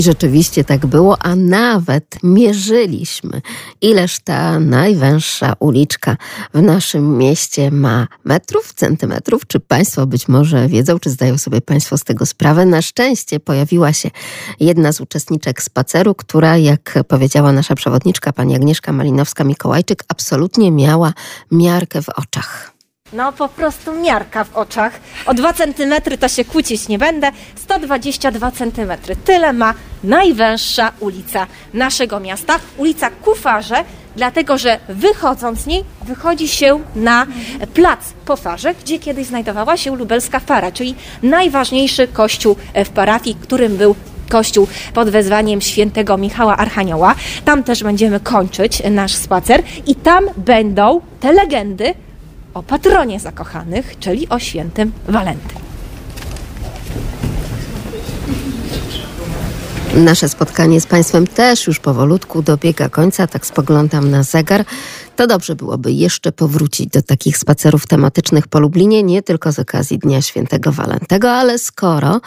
[0.00, 3.42] I rzeczywiście tak było, a nawet mierzyliśmy,
[3.80, 6.16] ileż ta najwęższa uliczka
[6.54, 9.46] w naszym mieście ma metrów, centymetrów.
[9.46, 12.66] Czy Państwo być może wiedzą, czy zdają sobie Państwo z tego sprawę?
[12.66, 14.10] Na szczęście pojawiła się
[14.60, 21.12] jedna z uczestniczek spaceru, która, jak powiedziała nasza przewodniczka, pani Agnieszka Malinowska-Mikołajczyk, absolutnie miała
[21.50, 22.79] miarkę w oczach.
[23.12, 25.00] No po prostu miarka w oczach.
[25.26, 27.30] O 2 cm to się kłócić nie będę.
[27.56, 28.92] 122 cm.
[29.24, 32.58] Tyle ma najwęższa ulica naszego miasta.
[32.76, 33.84] Ulica Kufarze,
[34.16, 37.26] dlatego że wychodząc z niej wychodzi się na
[37.74, 43.76] plac po farze, gdzie kiedyś znajdowała się lubelska fara, czyli najważniejszy kościół w parafii, którym
[43.76, 43.94] był
[44.28, 47.14] kościół pod wezwaniem świętego Michała Archanioła.
[47.44, 51.94] Tam też będziemy kończyć nasz spacer i tam będą te legendy
[52.54, 55.58] o patronie zakochanych, czyli o świętym Walentym.
[59.94, 64.64] Nasze spotkanie z Państwem też już powolutku dobiega końca, tak spoglądam na zegar.
[65.20, 69.98] To dobrze byłoby jeszcze powrócić do takich spacerów tematycznych po Lublinie, nie tylko z okazji
[69.98, 72.20] Dnia Świętego Walentego, ale skoro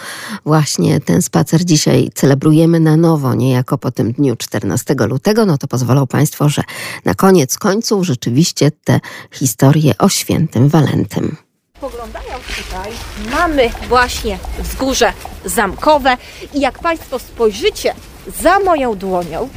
[0.46, 5.68] właśnie ten spacer dzisiaj celebrujemy na nowo, niejako po tym dniu 14 lutego, no to
[5.68, 6.62] pozwolą Państwo, że
[7.06, 9.00] na koniec końców rzeczywiście te
[9.32, 11.36] historie o świętym Walentym.
[11.82, 12.91] Poglądając tutaj,
[13.32, 15.14] mamy właśnie wzgórze
[15.46, 16.18] zamkowe
[16.54, 17.94] i jak Państwo spojrzycie
[18.41, 19.50] za moją dłonią,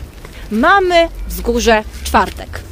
[0.50, 2.66] mamy wzgórze czwartek.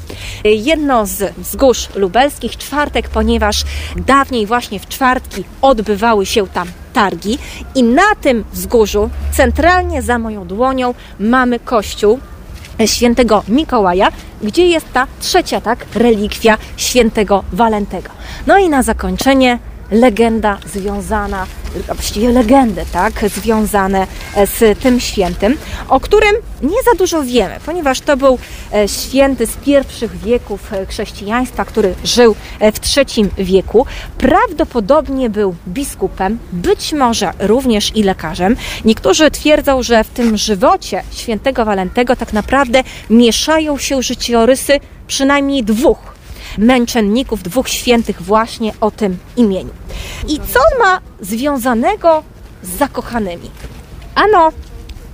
[0.44, 3.64] Jedno z wzgórz lubelskich, czwartek, ponieważ
[3.96, 7.38] dawniej właśnie w czwartki odbywały się tam targi
[7.74, 12.18] i na tym wzgórzu, centralnie za moją dłonią, mamy kościół
[12.86, 14.08] świętego Mikołaja,
[14.42, 18.10] gdzie jest ta trzecia tak relikwia świętego Walentego.
[18.46, 19.58] No i na zakończenie
[19.90, 21.46] legenda związana,
[21.86, 24.06] właściwie legendy, tak, związane
[24.36, 25.56] z tym świętym,
[25.88, 28.38] o którym nie za dużo wiemy, ponieważ to był
[28.72, 33.86] e, święty z pierwszych wieków e, chrześcijaństwa, który żył e, w III wieku.
[34.18, 38.56] Prawdopodobnie był biskupem, być może również i lekarzem.
[38.84, 46.13] Niektórzy twierdzą, że w tym żywocie świętego Walentego tak naprawdę mieszają się życiorysy przynajmniej dwóch
[46.58, 49.70] męczenników, dwóch świętych właśnie o tym imieniu.
[50.28, 52.22] I co ma związanego
[52.62, 53.50] z zakochanymi?
[54.14, 54.52] Ano,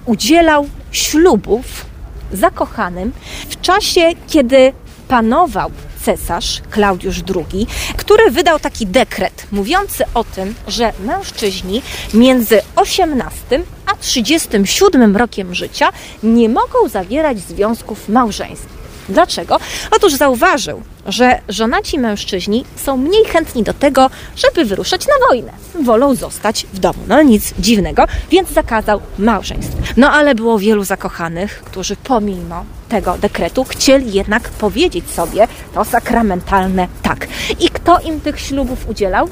[0.06, 1.86] udzielał ślubów
[2.32, 3.12] zakochanym
[3.48, 4.72] w czasie, kiedy
[5.08, 5.70] panował
[6.04, 7.66] cesarz Klaudiusz II,
[7.96, 11.82] który wydał taki dekret mówiący o tym, że mężczyźni
[12.14, 15.88] między 18 a 37 rokiem życia
[16.22, 18.79] nie mogą zawierać związków małżeńskich.
[19.08, 19.58] Dlaczego?
[19.90, 25.52] Otóż zauważył, że żonaci mężczyźni są mniej chętni do tego, żeby wyruszać na wojnę.
[25.82, 26.98] Wolą zostać w domu.
[27.08, 29.76] No nic dziwnego, więc zakazał małżeństw.
[29.96, 36.88] No ale było wielu zakochanych, którzy pomimo tego dekretu chcieli jednak powiedzieć sobie to sakramentalne
[37.02, 37.28] tak.
[37.60, 39.28] I kto im tych ślubów udzielał?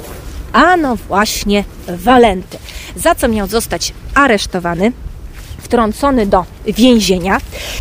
[0.53, 2.59] A no właśnie Walenty.
[2.97, 4.93] Za co miał zostać aresztowany,
[5.69, 7.39] wtrącony do więzienia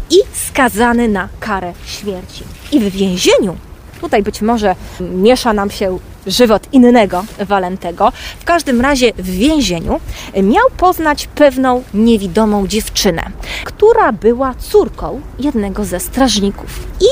[0.10, 2.44] i skazany na karę śmierci.
[2.72, 3.56] I w więzieniu,
[4.02, 8.12] tutaj być może miesza nam się żywot innego Walentego.
[8.40, 10.00] W każdym razie w więzieniu
[10.44, 13.24] miał poznać pewną niewidomą dziewczynę,
[13.64, 16.80] która była córką jednego ze strażników.
[17.00, 17.10] I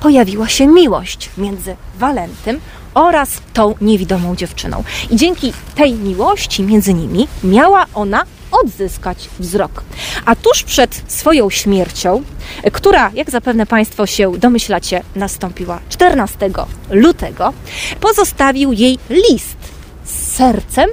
[0.00, 2.60] pojawiła się miłość między Walentym
[2.94, 4.84] oraz tą niewidomą dziewczyną.
[5.10, 9.84] I dzięki tej miłości między nimi miała ona odzyskać wzrok.
[10.24, 12.22] A tuż przed swoją śmiercią,
[12.72, 16.50] która, jak zapewne Państwo się domyślacie, nastąpiła 14
[16.90, 17.52] lutego,
[18.00, 19.56] pozostawił jej list
[20.04, 20.90] z sercem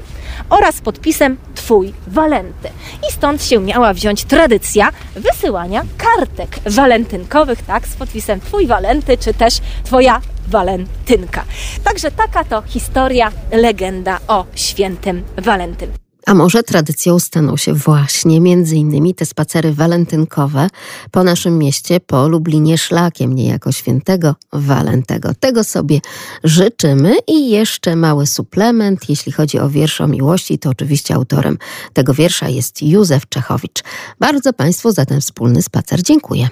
[0.49, 2.69] oraz podpisem Twój Walenty.
[3.09, 9.33] I stąd się miała wziąć tradycja wysyłania kartek walentynkowych, tak, z podpisem Twój Walenty, czy
[9.33, 9.53] też
[9.83, 11.43] Twoja walentynka.
[11.83, 16.08] Także taka to historia, legenda o świętym Walentyn.
[16.29, 20.67] A może tradycją staną się właśnie między innymi te spacery walentynkowe
[21.11, 25.31] po naszym mieście, po Lublinie szlakiem niejako świętego Walentego.
[25.39, 25.99] Tego sobie
[26.43, 31.57] życzymy i jeszcze mały suplement, jeśli chodzi o wiersz o miłości, to oczywiście autorem
[31.93, 33.83] tego wiersza jest Józef Czechowicz.
[34.19, 36.47] Bardzo Państwu za ten wspólny spacer dziękuję.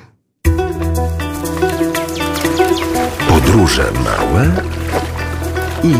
[3.27, 4.51] Podróże małe
[5.83, 5.93] i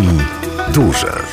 [0.73, 1.23] duże.